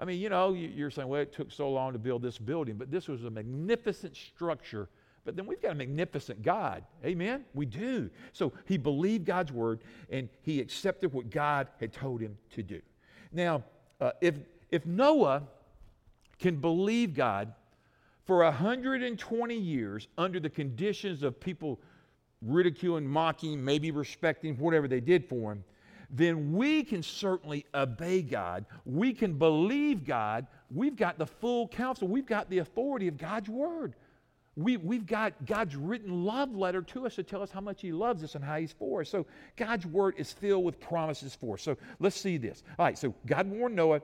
I 0.02 0.04
mean, 0.04 0.18
you 0.18 0.30
know, 0.30 0.52
you're 0.52 0.90
saying, 0.90 1.06
well, 1.06 1.20
it 1.20 1.32
took 1.32 1.52
so 1.52 1.70
long 1.70 1.92
to 1.92 1.98
build 1.98 2.22
this 2.22 2.36
building, 2.36 2.74
but 2.74 2.90
this 2.90 3.06
was 3.06 3.22
a 3.22 3.30
magnificent 3.30 4.16
structure. 4.16 4.88
But 5.24 5.36
then 5.36 5.46
we've 5.46 5.62
got 5.62 5.70
a 5.70 5.74
magnificent 5.76 6.42
God. 6.42 6.82
Amen? 7.04 7.44
We 7.54 7.66
do. 7.66 8.10
So 8.32 8.52
he 8.66 8.76
believed 8.76 9.26
God's 9.26 9.52
word 9.52 9.78
and 10.10 10.28
he 10.42 10.60
accepted 10.60 11.12
what 11.12 11.30
God 11.30 11.68
had 11.78 11.92
told 11.92 12.20
him 12.20 12.36
to 12.50 12.64
do. 12.64 12.82
Now, 13.30 13.62
uh, 14.00 14.10
if, 14.20 14.34
if 14.72 14.84
Noah 14.84 15.44
can 16.40 16.56
believe 16.56 17.14
God 17.14 17.54
for 18.24 18.42
120 18.42 19.54
years 19.54 20.08
under 20.18 20.40
the 20.40 20.50
conditions 20.50 21.22
of 21.22 21.38
people 21.38 21.78
ridiculing, 22.44 23.06
mocking, 23.06 23.64
maybe 23.64 23.92
respecting, 23.92 24.56
whatever 24.56 24.88
they 24.88 24.98
did 24.98 25.28
for 25.28 25.52
him, 25.52 25.62
then 26.12 26.52
we 26.52 26.84
can 26.84 27.02
certainly 27.02 27.64
obey 27.74 28.20
God. 28.20 28.66
We 28.84 29.14
can 29.14 29.38
believe 29.38 30.04
God. 30.04 30.46
We've 30.70 30.94
got 30.94 31.18
the 31.18 31.26
full 31.26 31.66
counsel, 31.68 32.06
we've 32.06 32.26
got 32.26 32.50
the 32.50 32.58
authority 32.58 33.08
of 33.08 33.16
God's 33.16 33.48
word. 33.48 33.94
We, 34.54 34.76
we've 34.76 35.06
got 35.06 35.46
God's 35.46 35.74
written 35.76 36.26
love 36.26 36.54
letter 36.54 36.82
to 36.82 37.06
us 37.06 37.14
to 37.14 37.22
tell 37.22 37.40
us 37.40 37.50
how 37.50 37.62
much 37.62 37.80
He 37.80 37.90
loves 37.90 38.22
us 38.22 38.34
and 38.34 38.44
how 38.44 38.58
He's 38.58 38.72
for 38.72 39.00
us. 39.00 39.08
So 39.08 39.26
God's 39.56 39.86
word 39.86 40.14
is 40.18 40.30
filled 40.30 40.64
with 40.64 40.78
promises 40.78 41.34
for 41.34 41.54
us. 41.54 41.62
So 41.62 41.78
let's 42.00 42.20
see 42.20 42.36
this. 42.36 42.62
All 42.78 42.84
right, 42.84 42.98
so 42.98 43.14
God 43.26 43.48
warned 43.48 43.76
Noah. 43.76 44.02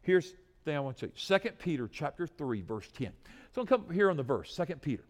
Here's 0.00 0.30
the 0.30 0.38
thing 0.64 0.76
I 0.76 0.80
want 0.80 0.96
to 0.98 1.10
say. 1.14 1.38
2 1.38 1.50
Peter 1.58 1.90
chapter 1.92 2.26
3, 2.26 2.62
verse 2.62 2.88
10. 2.96 3.12
So 3.54 3.60
I'm 3.60 3.66
come 3.66 3.84
here 3.92 4.08
on 4.08 4.16
the 4.16 4.22
verse, 4.22 4.56
2 4.56 4.76
Peter. 4.76 5.04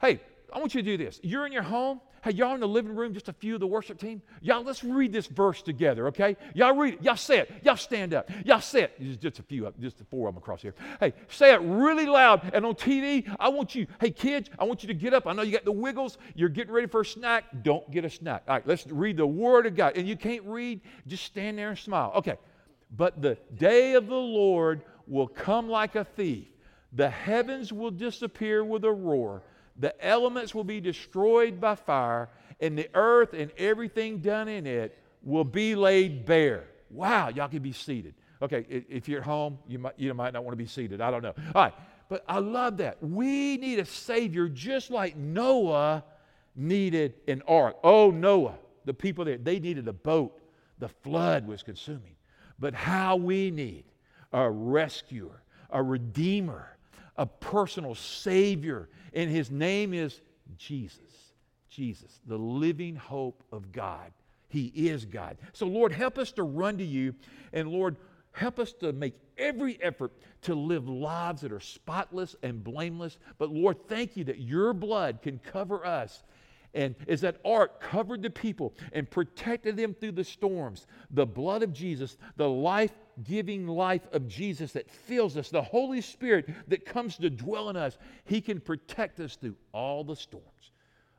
Hey, 0.00 0.20
I 0.52 0.58
want 0.58 0.74
you 0.74 0.82
to 0.82 0.96
do 0.96 1.02
this. 1.02 1.20
You're 1.22 1.46
in 1.46 1.52
your 1.52 1.62
home. 1.62 2.00
Hey, 2.22 2.32
y'all 2.32 2.52
in 2.52 2.60
the 2.60 2.68
living 2.68 2.94
room, 2.94 3.14
just 3.14 3.30
a 3.30 3.32
few 3.32 3.54
of 3.54 3.60
the 3.60 3.66
worship 3.66 3.98
team. 3.98 4.20
Y'all, 4.42 4.62
let's 4.62 4.84
read 4.84 5.10
this 5.10 5.26
verse 5.26 5.62
together, 5.62 6.08
okay? 6.08 6.36
Y'all 6.54 6.76
read 6.76 6.94
it. 6.94 7.02
Y'all 7.02 7.16
say 7.16 7.38
it. 7.38 7.50
Y'all 7.64 7.76
stand 7.76 8.12
up. 8.12 8.30
Y'all 8.44 8.60
say 8.60 8.82
it. 8.82 9.00
Just, 9.00 9.20
just 9.20 9.38
a 9.38 9.42
few, 9.42 9.66
up, 9.66 9.80
just 9.80 9.96
the 9.96 10.04
four 10.04 10.28
of 10.28 10.34
them 10.34 10.42
across 10.42 10.60
here. 10.60 10.74
Hey, 10.98 11.14
say 11.28 11.54
it 11.54 11.60
really 11.62 12.04
loud. 12.04 12.50
And 12.52 12.66
on 12.66 12.74
TV, 12.74 13.26
I 13.40 13.48
want 13.48 13.74
you, 13.74 13.86
hey, 14.00 14.10
kids, 14.10 14.50
I 14.58 14.64
want 14.64 14.82
you 14.82 14.88
to 14.88 14.94
get 14.94 15.14
up. 15.14 15.26
I 15.26 15.32
know 15.32 15.40
you 15.40 15.52
got 15.52 15.64
the 15.64 15.72
wiggles. 15.72 16.18
You're 16.34 16.50
getting 16.50 16.74
ready 16.74 16.88
for 16.88 17.00
a 17.00 17.06
snack. 17.06 17.44
Don't 17.62 17.90
get 17.90 18.04
a 18.04 18.10
snack. 18.10 18.42
All 18.46 18.56
right, 18.56 18.66
let's 18.66 18.86
read 18.86 19.16
the 19.16 19.26
Word 19.26 19.64
of 19.64 19.74
God. 19.74 19.96
And 19.96 20.06
you 20.06 20.16
can't 20.16 20.44
read, 20.44 20.82
just 21.06 21.24
stand 21.24 21.56
there 21.56 21.70
and 21.70 21.78
smile. 21.78 22.12
Okay. 22.16 22.36
But 22.96 23.22
the 23.22 23.38
day 23.54 23.94
of 23.94 24.08
the 24.08 24.14
Lord 24.14 24.82
will 25.06 25.28
come 25.28 25.70
like 25.70 25.94
a 25.94 26.04
thief. 26.04 26.48
The 26.92 27.08
heavens 27.08 27.72
will 27.72 27.92
disappear 27.92 28.64
with 28.64 28.84
a 28.84 28.92
roar 28.92 29.42
the 29.80 30.06
elements 30.06 30.54
will 30.54 30.64
be 30.64 30.80
destroyed 30.80 31.60
by 31.60 31.74
fire, 31.74 32.28
and 32.60 32.78
the 32.78 32.88
earth 32.94 33.32
and 33.32 33.50
everything 33.56 34.18
done 34.18 34.46
in 34.46 34.66
it 34.66 34.96
will 35.22 35.44
be 35.44 35.74
laid 35.74 36.24
bare. 36.26 36.64
Wow, 36.90 37.30
y'all 37.30 37.48
can 37.48 37.62
be 37.62 37.72
seated. 37.72 38.14
Okay, 38.42 38.64
if 38.68 39.08
you're 39.08 39.20
at 39.20 39.26
home, 39.26 39.58
you 39.66 39.78
might, 39.78 39.94
you 39.96 40.12
might 40.14 40.32
not 40.32 40.44
want 40.44 40.52
to 40.52 40.62
be 40.62 40.66
seated. 40.66 41.00
I 41.00 41.10
don't 41.10 41.22
know. 41.22 41.34
All 41.54 41.64
right, 41.64 41.74
but 42.08 42.24
I 42.28 42.38
love 42.38 42.76
that. 42.78 43.02
We 43.02 43.56
need 43.56 43.78
a 43.78 43.84
Savior 43.84 44.48
just 44.48 44.90
like 44.90 45.16
Noah 45.16 46.04
needed 46.54 47.14
an 47.26 47.42
ark. 47.48 47.76
Oh, 47.82 48.10
Noah, 48.10 48.58
the 48.84 48.94
people 48.94 49.24
there, 49.24 49.38
they 49.38 49.58
needed 49.58 49.88
a 49.88 49.92
boat. 49.92 50.38
The 50.78 50.88
flood 50.88 51.46
was 51.46 51.62
consuming. 51.62 52.16
But 52.58 52.74
how 52.74 53.16
we 53.16 53.50
need 53.50 53.84
a 54.32 54.50
rescuer, 54.50 55.42
a 55.70 55.82
redeemer, 55.82 56.76
a 57.20 57.26
personal 57.26 57.94
Savior 57.94 58.88
and 59.12 59.30
his 59.30 59.50
name 59.50 59.92
is 59.92 60.22
Jesus. 60.56 60.98
Jesus, 61.68 62.18
the 62.26 62.38
living 62.38 62.96
hope 62.96 63.44
of 63.52 63.70
God. 63.70 64.10
He 64.48 64.72
is 64.74 65.04
God. 65.04 65.36
So, 65.52 65.66
Lord, 65.66 65.92
help 65.92 66.18
us 66.18 66.32
to 66.32 66.42
run 66.42 66.78
to 66.78 66.84
you. 66.84 67.14
And, 67.52 67.68
Lord, 67.68 67.96
help 68.32 68.58
us 68.58 68.72
to 68.80 68.92
make 68.92 69.14
every 69.36 69.80
effort 69.82 70.12
to 70.42 70.54
live 70.54 70.88
lives 70.88 71.42
that 71.42 71.52
are 71.52 71.60
spotless 71.60 72.34
and 72.42 72.64
blameless. 72.64 73.18
But, 73.38 73.50
Lord, 73.50 73.76
thank 73.86 74.16
you 74.16 74.24
that 74.24 74.40
your 74.40 74.72
blood 74.72 75.20
can 75.22 75.38
cover 75.38 75.86
us 75.86 76.24
and 76.74 76.94
as 77.08 77.20
that 77.22 77.40
ark 77.44 77.80
covered 77.80 78.22
the 78.22 78.30
people 78.30 78.74
and 78.92 79.10
protected 79.10 79.76
them 79.76 79.94
through 79.94 80.12
the 80.12 80.24
storms, 80.24 80.86
the 81.10 81.26
blood 81.26 81.62
of 81.62 81.72
Jesus, 81.72 82.16
the 82.36 82.48
life 82.48 82.92
giving 83.24 83.66
life 83.66 84.06
of 84.12 84.28
Jesus 84.28 84.72
that 84.72 84.90
fills 84.90 85.36
us, 85.36 85.50
the 85.50 85.62
Holy 85.62 86.00
Spirit 86.00 86.48
that 86.68 86.84
comes 86.84 87.16
to 87.18 87.30
dwell 87.30 87.70
in 87.70 87.76
us, 87.76 87.98
He 88.24 88.40
can 88.40 88.60
protect 88.60 89.20
us 89.20 89.36
through 89.36 89.56
all 89.72 90.04
the 90.04 90.16
storms. 90.16 90.72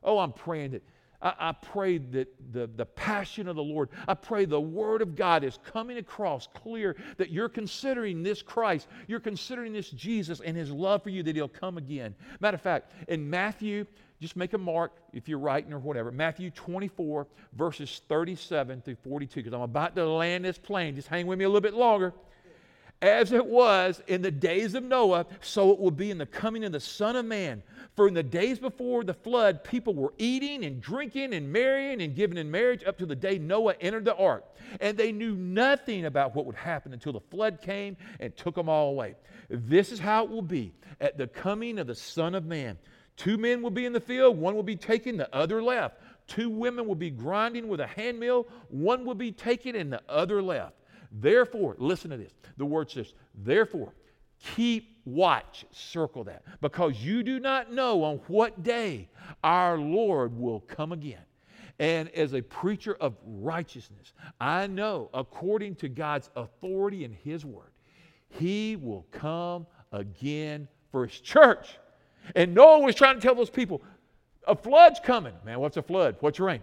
Oh, 0.03 0.19
I'm 0.19 0.33
praying 0.33 0.71
that 0.71 0.83
I, 1.21 1.33
I 1.39 1.51
pray 1.51 1.97
that 1.97 2.27
the, 2.51 2.69
the 2.75 2.85
passion 2.85 3.47
of 3.47 3.55
the 3.55 3.63
Lord, 3.63 3.89
I 4.07 4.13
pray 4.13 4.45
the 4.45 4.59
Word 4.59 5.01
of 5.01 5.15
God 5.15 5.43
is 5.43 5.59
coming 5.63 5.97
across 5.97 6.47
clear 6.53 6.95
that 7.17 7.29
you're 7.29 7.49
considering 7.49 8.23
this 8.23 8.41
Christ, 8.41 8.87
you're 9.07 9.19
considering 9.19 9.73
this 9.73 9.89
Jesus 9.89 10.41
and 10.41 10.57
His 10.57 10.71
love 10.71 11.03
for 11.03 11.09
you, 11.09 11.23
that 11.23 11.35
He'll 11.35 11.47
come 11.47 11.77
again. 11.77 12.15
Matter 12.39 12.55
of 12.55 12.61
fact, 12.61 12.91
in 13.07 13.29
Matthew, 13.29 13.85
just 14.19 14.35
make 14.35 14.53
a 14.53 14.57
mark 14.57 14.93
if 15.13 15.27
you're 15.27 15.39
writing 15.39 15.73
or 15.73 15.79
whatever. 15.79 16.11
Matthew 16.11 16.51
24, 16.51 17.27
verses 17.53 18.01
37 18.07 18.81
through 18.81 18.95
42, 19.03 19.41
because 19.41 19.53
I'm 19.53 19.61
about 19.61 19.95
to 19.95 20.07
land 20.07 20.45
this 20.45 20.57
plane. 20.57 20.95
Just 20.95 21.07
hang 21.07 21.25
with 21.25 21.39
me 21.39 21.45
a 21.45 21.49
little 21.49 21.61
bit 21.61 21.73
longer. 21.73 22.13
As 23.01 23.31
it 23.31 23.45
was 23.45 24.01
in 24.07 24.21
the 24.21 24.29
days 24.29 24.75
of 24.75 24.83
Noah, 24.83 25.25
so 25.41 25.71
it 25.71 25.79
will 25.79 25.91
be 25.91 26.11
in 26.11 26.19
the 26.19 26.25
coming 26.25 26.63
of 26.63 26.71
the 26.71 26.79
Son 26.79 27.15
of 27.15 27.25
Man. 27.25 27.63
For 27.95 28.07
in 28.07 28.13
the 28.13 28.23
days 28.23 28.59
before 28.59 29.03
the 29.03 29.13
flood, 29.13 29.63
people 29.63 29.95
were 29.95 30.13
eating 30.17 30.63
and 30.63 30.79
drinking 30.79 31.33
and 31.33 31.51
marrying 31.51 32.01
and 32.01 32.15
giving 32.15 32.37
in 32.37 32.49
marriage 32.49 32.83
up 32.85 32.97
to 32.99 33.05
the 33.05 33.15
day 33.15 33.39
Noah 33.39 33.75
entered 33.81 34.05
the 34.05 34.15
ark. 34.15 34.45
And 34.79 34.97
they 34.97 35.11
knew 35.11 35.35
nothing 35.35 36.05
about 36.05 36.35
what 36.35 36.45
would 36.45 36.55
happen 36.55 36.93
until 36.93 37.11
the 37.11 37.19
flood 37.19 37.59
came 37.61 37.97
and 38.19 38.37
took 38.37 38.55
them 38.55 38.69
all 38.69 38.91
away. 38.91 39.15
This 39.49 39.91
is 39.91 39.99
how 39.99 40.23
it 40.23 40.29
will 40.29 40.41
be 40.41 40.71
at 41.01 41.17
the 41.17 41.27
coming 41.27 41.79
of 41.79 41.87
the 41.87 41.95
Son 41.95 42.35
of 42.35 42.45
Man. 42.45 42.77
Two 43.17 43.37
men 43.37 43.61
will 43.61 43.71
be 43.71 43.85
in 43.85 43.93
the 43.93 43.99
field, 43.99 44.37
one 44.37 44.55
will 44.55 44.63
be 44.63 44.75
taken, 44.75 45.17
the 45.17 45.33
other 45.35 45.61
left. 45.61 45.99
Two 46.27 46.49
women 46.49 46.87
will 46.87 46.95
be 46.95 47.09
grinding 47.09 47.67
with 47.67 47.81
a 47.81 47.87
handmill, 47.87 48.47
one 48.69 49.05
will 49.05 49.15
be 49.15 49.31
taken 49.31 49.75
and 49.75 49.91
the 49.91 50.01
other 50.07 50.41
left. 50.41 50.75
Therefore, 51.11 51.75
listen 51.77 52.11
to 52.11 52.17
this. 52.17 52.31
The 52.57 52.65
word 52.65 52.89
says, 52.89 53.13
therefore, 53.43 53.93
keep 54.55 54.97
watch, 55.05 55.65
circle 55.71 56.23
that, 56.25 56.43
because 56.61 57.03
you 57.03 57.23
do 57.23 57.39
not 57.39 57.71
know 57.71 58.03
on 58.03 58.17
what 58.27 58.63
day 58.63 59.09
our 59.43 59.77
Lord 59.77 60.37
will 60.37 60.61
come 60.61 60.91
again. 60.91 61.21
And 61.79 62.09
as 62.09 62.33
a 62.33 62.41
preacher 62.41 62.95
of 63.01 63.15
righteousness, 63.25 64.13
I 64.39 64.67
know 64.67 65.09
according 65.13 65.75
to 65.75 65.89
God's 65.89 66.29
authority 66.35 67.05
and 67.05 67.15
His 67.23 67.43
word, 67.43 67.71
He 68.29 68.75
will 68.75 69.05
come 69.11 69.65
again 69.91 70.67
for 70.91 71.07
His 71.07 71.19
church. 71.19 71.77
And 72.35 72.53
Noah 72.53 72.81
was 72.81 72.95
trying 72.95 73.15
to 73.15 73.21
tell 73.21 73.33
those 73.33 73.49
people, 73.49 73.81
a 74.47 74.55
flood's 74.55 74.99
coming. 74.99 75.33
Man, 75.43 75.59
what's 75.59 75.77
a 75.77 75.81
flood? 75.81 76.17
What's 76.19 76.39
rain? 76.39 76.61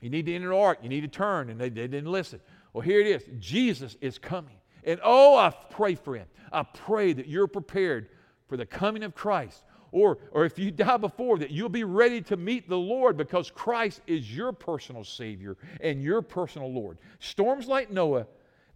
You 0.00 0.10
need 0.10 0.26
to 0.26 0.34
enter 0.34 0.48
the 0.48 0.56
ark. 0.56 0.78
You 0.82 0.88
need 0.88 1.02
to 1.02 1.08
turn. 1.08 1.50
And 1.50 1.60
they, 1.60 1.68
they 1.68 1.86
didn't 1.86 2.10
listen. 2.10 2.40
Well, 2.72 2.82
here 2.82 3.00
it 3.00 3.06
is. 3.06 3.24
Jesus 3.38 3.96
is 4.00 4.18
coming. 4.18 4.56
And 4.84 5.00
oh, 5.02 5.36
I 5.36 5.52
pray 5.70 5.94
for 5.94 6.14
him. 6.14 6.26
I 6.52 6.62
pray 6.62 7.12
that 7.12 7.26
you're 7.26 7.46
prepared 7.46 8.08
for 8.48 8.56
the 8.56 8.66
coming 8.66 9.02
of 9.02 9.14
Christ. 9.14 9.64
Or, 9.92 10.18
or 10.30 10.44
if 10.44 10.58
you 10.58 10.70
die 10.70 10.96
before, 10.98 11.38
that 11.38 11.50
you'll 11.50 11.68
be 11.68 11.84
ready 11.84 12.22
to 12.22 12.36
meet 12.36 12.68
the 12.68 12.78
Lord 12.78 13.16
because 13.16 13.50
Christ 13.50 14.00
is 14.06 14.34
your 14.34 14.52
personal 14.52 15.02
Savior 15.02 15.56
and 15.80 16.02
your 16.02 16.22
personal 16.22 16.72
Lord. 16.72 16.98
Storms 17.18 17.66
like 17.66 17.90
Noah, 17.90 18.26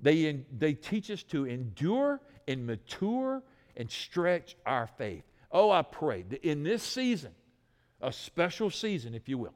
they, 0.03 0.45
they 0.59 0.75
teach 0.75 1.11
us 1.11 1.23
to 1.25 1.45
endure 1.45 2.21
and 2.49 2.67
mature 2.67 3.43
and 3.77 3.91
stretch 3.91 4.57
our 4.67 4.89
faith. 4.99 5.23
Oh, 5.53 5.71
I 5.71 5.83
pray 5.83 6.23
that 6.31 6.45
in 6.45 6.65
this 6.65 6.83
season, 6.83 7.31
a 8.01 8.13
special 8.13 8.71
season, 8.71 9.15
if 9.15 9.29
you 9.29 9.39
will, 9.39 9.55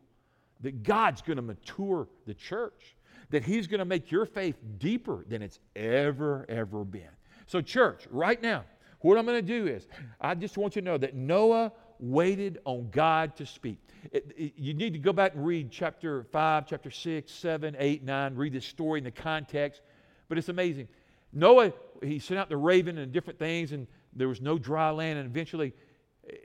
that 0.60 0.84
God's 0.84 1.22
going 1.22 1.36
to 1.36 1.42
mature 1.42 2.08
the 2.24 2.34
church 2.34 2.94
that 3.30 3.44
He's 3.44 3.66
going 3.66 3.78
to 3.78 3.84
make 3.84 4.10
your 4.10 4.26
faith 4.26 4.56
deeper 4.78 5.24
than 5.28 5.42
it's 5.42 5.58
ever, 5.76 6.46
ever 6.48 6.84
been. 6.84 7.10
So, 7.46 7.60
church, 7.60 8.06
right 8.10 8.40
now, 8.40 8.64
what 9.00 9.18
I'm 9.18 9.26
going 9.26 9.44
to 9.44 9.60
do 9.60 9.66
is, 9.66 9.86
I 10.20 10.34
just 10.34 10.58
want 10.58 10.76
you 10.76 10.82
to 10.82 10.86
know 10.86 10.98
that 10.98 11.14
Noah 11.14 11.72
waited 12.00 12.58
on 12.64 12.88
God 12.90 13.36
to 13.36 13.46
speak. 13.46 13.78
It, 14.12 14.32
it, 14.36 14.52
you 14.56 14.74
need 14.74 14.92
to 14.92 14.98
go 14.98 15.12
back 15.12 15.34
and 15.34 15.44
read 15.44 15.70
chapter 15.70 16.24
5, 16.24 16.66
chapter 16.66 16.90
6, 16.90 17.32
7, 17.32 17.76
8, 17.78 18.04
9, 18.04 18.34
read 18.34 18.52
this 18.52 18.66
story 18.66 18.98
in 18.98 19.04
the 19.04 19.10
context. 19.10 19.82
But 20.28 20.38
it's 20.38 20.48
amazing. 20.48 20.88
Noah, 21.32 21.72
he 22.02 22.18
sent 22.18 22.38
out 22.38 22.48
the 22.48 22.56
raven 22.56 22.98
and 22.98 23.12
different 23.12 23.38
things, 23.38 23.72
and 23.72 23.86
there 24.14 24.28
was 24.28 24.40
no 24.40 24.58
dry 24.58 24.90
land, 24.90 25.18
and 25.18 25.28
eventually 25.28 25.72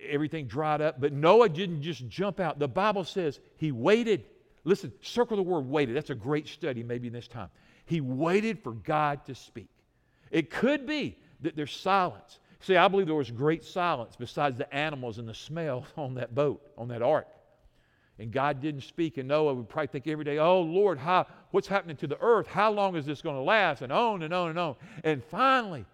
everything 0.07 0.47
dried 0.47 0.81
up. 0.81 0.99
But 0.99 1.13
Noah 1.13 1.49
didn't 1.49 1.81
just 1.81 2.07
jump 2.07 2.39
out. 2.39 2.59
The 2.59 2.67
Bible 2.67 3.03
says 3.03 3.39
he 3.57 3.71
waited. 3.71 4.25
Listen, 4.65 4.93
circle 5.01 5.37
the 5.37 5.43
word 5.43 5.67
waited. 5.67 5.95
That's 5.95 6.09
a 6.09 6.15
great 6.15 6.47
study 6.47 6.83
maybe 6.83 7.09
this 7.09 7.27
time. 7.27 7.49
He 7.85 8.01
waited 8.01 8.59
for 8.59 8.71
God 8.71 9.25
to 9.25 9.35
speak. 9.35 9.69
It 10.31 10.49
could 10.49 10.85
be 10.85 11.17
that 11.41 11.55
there's 11.55 11.75
silence. 11.75 12.39
See, 12.61 12.77
I 12.77 12.87
believe 12.87 13.07
there 13.07 13.15
was 13.15 13.29
great 13.29 13.65
silence 13.65 14.15
besides 14.17 14.57
the 14.57 14.73
animals 14.73 15.17
and 15.17 15.27
the 15.27 15.33
smell 15.33 15.85
on 15.97 16.15
that 16.15 16.33
boat, 16.33 16.61
on 16.77 16.87
that 16.89 17.01
ark. 17.01 17.27
And 18.19 18.31
God 18.31 18.61
didn't 18.61 18.81
speak, 18.81 19.17
and 19.17 19.27
Noah 19.27 19.55
would 19.55 19.67
probably 19.67 19.87
think 19.87 20.07
every 20.07 20.23
day, 20.23 20.37
oh 20.37 20.61
Lord, 20.61 20.99
how, 20.99 21.25
what's 21.51 21.67
happening 21.67 21.97
to 21.97 22.07
the 22.07 22.19
earth? 22.21 22.47
How 22.47 22.71
long 22.71 22.95
is 22.95 23.05
this 23.05 23.21
going 23.21 23.35
to 23.35 23.41
last? 23.41 23.81
And 23.81 23.91
on 23.91 24.21
and 24.21 24.33
on 24.33 24.51
and 24.51 24.59
on. 24.59 24.75
And 25.03 25.23
finally, 25.23 25.85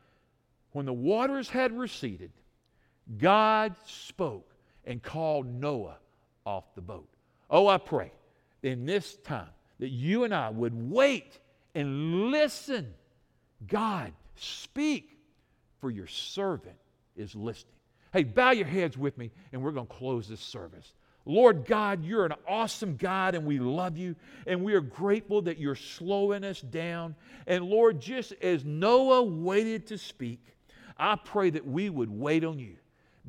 when 0.73 0.85
the 0.85 0.93
waters 0.93 1.49
had 1.49 1.75
receded, 1.75 2.31
God 3.17 3.73
spoke 3.85 4.53
and 4.85 5.01
called 5.01 5.47
Noah 5.47 5.97
off 6.45 6.75
the 6.75 6.81
boat. 6.81 7.07
Oh, 7.49 7.67
I 7.67 7.77
pray 7.77 8.11
in 8.63 8.85
this 8.85 9.15
time 9.17 9.49
that 9.79 9.89
you 9.89 10.23
and 10.23 10.33
I 10.33 10.49
would 10.49 10.73
wait 10.91 11.39
and 11.75 12.31
listen. 12.31 12.93
God, 13.67 14.11
speak, 14.35 15.17
for 15.79 15.89
your 15.89 16.07
servant 16.07 16.75
is 17.15 17.35
listening. 17.35 17.73
Hey, 18.11 18.23
bow 18.23 18.51
your 18.51 18.67
heads 18.67 18.97
with 18.97 19.17
me, 19.17 19.31
and 19.51 19.63
we're 19.63 19.71
going 19.71 19.87
to 19.87 19.93
close 19.93 20.27
this 20.27 20.41
service. 20.41 20.93
Lord 21.25 21.65
God, 21.65 22.03
you're 22.03 22.25
an 22.25 22.33
awesome 22.47 22.95
God, 22.95 23.35
and 23.35 23.45
we 23.45 23.59
love 23.59 23.97
you, 23.97 24.15
and 24.47 24.63
we 24.63 24.73
are 24.73 24.81
grateful 24.81 25.43
that 25.43 25.59
you're 25.59 25.75
slowing 25.75 26.43
us 26.43 26.59
down. 26.59 27.15
And 27.45 27.65
Lord, 27.65 28.01
just 28.01 28.33
as 28.41 28.65
Noah 28.65 29.23
waited 29.23 29.87
to 29.87 29.97
speak, 29.97 30.39
I 30.97 31.15
pray 31.15 31.51
that 31.51 31.65
we 31.65 31.89
would 31.89 32.09
wait 32.09 32.43
on 32.43 32.59
you 32.59 32.77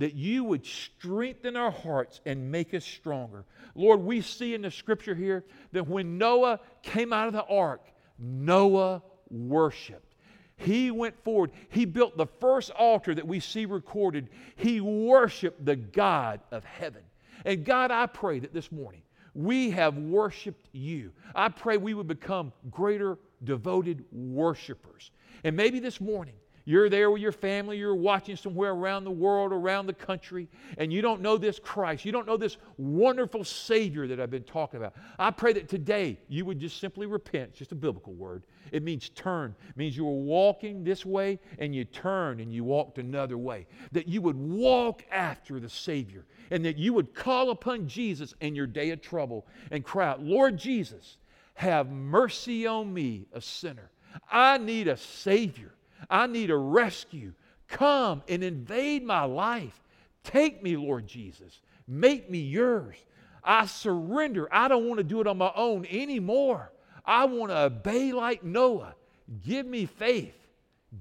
that 0.00 0.14
you 0.14 0.42
would 0.44 0.64
strengthen 0.64 1.56
our 1.56 1.70
hearts 1.70 2.22
and 2.24 2.50
make 2.50 2.72
us 2.72 2.84
stronger. 2.84 3.44
Lord, 3.74 4.00
we 4.00 4.22
see 4.22 4.54
in 4.54 4.62
the 4.62 4.70
scripture 4.70 5.14
here 5.14 5.44
that 5.72 5.86
when 5.86 6.16
Noah 6.16 6.58
came 6.82 7.12
out 7.12 7.26
of 7.26 7.34
the 7.34 7.44
ark, 7.44 7.82
Noah 8.18 9.02
worshiped. 9.30 10.14
He 10.56 10.90
went 10.90 11.22
forward. 11.22 11.52
He 11.68 11.84
built 11.84 12.16
the 12.16 12.26
first 12.26 12.70
altar 12.70 13.14
that 13.14 13.26
we 13.26 13.40
see 13.40 13.66
recorded. 13.66 14.30
He 14.56 14.80
worshiped 14.80 15.64
the 15.66 15.76
God 15.76 16.40
of 16.50 16.64
heaven. 16.64 17.02
And 17.44 17.64
God, 17.64 17.90
I 17.90 18.06
pray 18.06 18.38
that 18.38 18.54
this 18.54 18.72
morning 18.72 19.02
we 19.34 19.70
have 19.70 19.98
worshiped 19.98 20.66
you. 20.72 21.12
I 21.34 21.50
pray 21.50 21.76
we 21.76 21.92
would 21.92 22.08
become 22.08 22.54
greater 22.70 23.18
devoted 23.44 24.04
worshipers. 24.10 25.10
And 25.44 25.54
maybe 25.54 25.78
this 25.78 26.00
morning, 26.00 26.34
you're 26.64 26.88
there 26.88 27.10
with 27.10 27.22
your 27.22 27.32
family, 27.32 27.78
you're 27.78 27.94
watching 27.94 28.36
somewhere 28.36 28.72
around 28.72 29.04
the 29.04 29.10
world, 29.10 29.52
around 29.52 29.86
the 29.86 29.94
country, 29.94 30.48
and 30.78 30.92
you 30.92 31.02
don't 31.02 31.20
know 31.20 31.36
this 31.36 31.58
Christ. 31.58 32.04
You 32.04 32.12
don't 32.12 32.26
know 32.26 32.36
this 32.36 32.58
wonderful 32.76 33.44
Savior 33.44 34.06
that 34.06 34.20
I've 34.20 34.30
been 34.30 34.42
talking 34.42 34.78
about. 34.78 34.94
I 35.18 35.30
pray 35.30 35.52
that 35.54 35.68
today 35.68 36.18
you 36.28 36.44
would 36.44 36.58
just 36.58 36.78
simply 36.78 37.06
repent, 37.06 37.54
just 37.54 37.72
a 37.72 37.74
biblical 37.74 38.12
word. 38.12 38.44
It 38.72 38.82
means 38.82 39.08
turn. 39.10 39.54
It 39.68 39.76
means 39.76 39.96
you 39.96 40.04
were 40.04 40.12
walking 40.12 40.84
this 40.84 41.04
way 41.04 41.40
and 41.58 41.74
you 41.74 41.84
turned 41.84 42.40
and 42.40 42.52
you 42.52 42.62
walked 42.64 42.98
another 42.98 43.38
way. 43.38 43.66
That 43.92 44.06
you 44.06 44.20
would 44.22 44.36
walk 44.36 45.04
after 45.10 45.60
the 45.60 45.68
Savior 45.68 46.26
and 46.50 46.64
that 46.64 46.76
you 46.76 46.92
would 46.92 47.14
call 47.14 47.50
upon 47.50 47.88
Jesus 47.88 48.34
in 48.40 48.54
your 48.54 48.66
day 48.66 48.90
of 48.90 49.00
trouble 49.00 49.46
and 49.70 49.84
cry 49.84 50.08
out, 50.08 50.22
Lord 50.22 50.56
Jesus, 50.56 51.18
have 51.54 51.90
mercy 51.90 52.66
on 52.66 52.92
me, 52.92 53.26
a 53.32 53.40
sinner. 53.40 53.90
I 54.30 54.58
need 54.58 54.88
a 54.88 54.96
Savior. 54.96 55.74
I 56.08 56.26
need 56.26 56.50
a 56.50 56.56
rescue. 56.56 57.32
Come 57.68 58.22
and 58.28 58.42
invade 58.42 59.04
my 59.04 59.24
life. 59.24 59.80
Take 60.24 60.62
me, 60.62 60.76
Lord 60.76 61.06
Jesus. 61.06 61.60
Make 61.86 62.30
me 62.30 62.38
yours. 62.38 62.96
I 63.42 63.66
surrender. 63.66 64.48
I 64.52 64.68
don't 64.68 64.86
want 64.86 64.98
to 64.98 65.04
do 65.04 65.20
it 65.20 65.26
on 65.26 65.38
my 65.38 65.52
own 65.54 65.86
anymore. 65.86 66.72
I 67.04 67.24
want 67.24 67.50
to 67.50 67.58
obey 67.58 68.12
like 68.12 68.44
Noah. 68.44 68.94
Give 69.42 69.66
me 69.66 69.86
faith. 69.86 70.34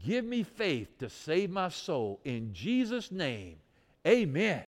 Give 0.04 0.24
me 0.24 0.44
faith 0.44 0.98
to 1.00 1.10
save 1.10 1.50
my 1.50 1.70
soul. 1.70 2.20
In 2.24 2.54
Jesus' 2.54 3.12
name, 3.12 3.58
amen. 4.06 4.64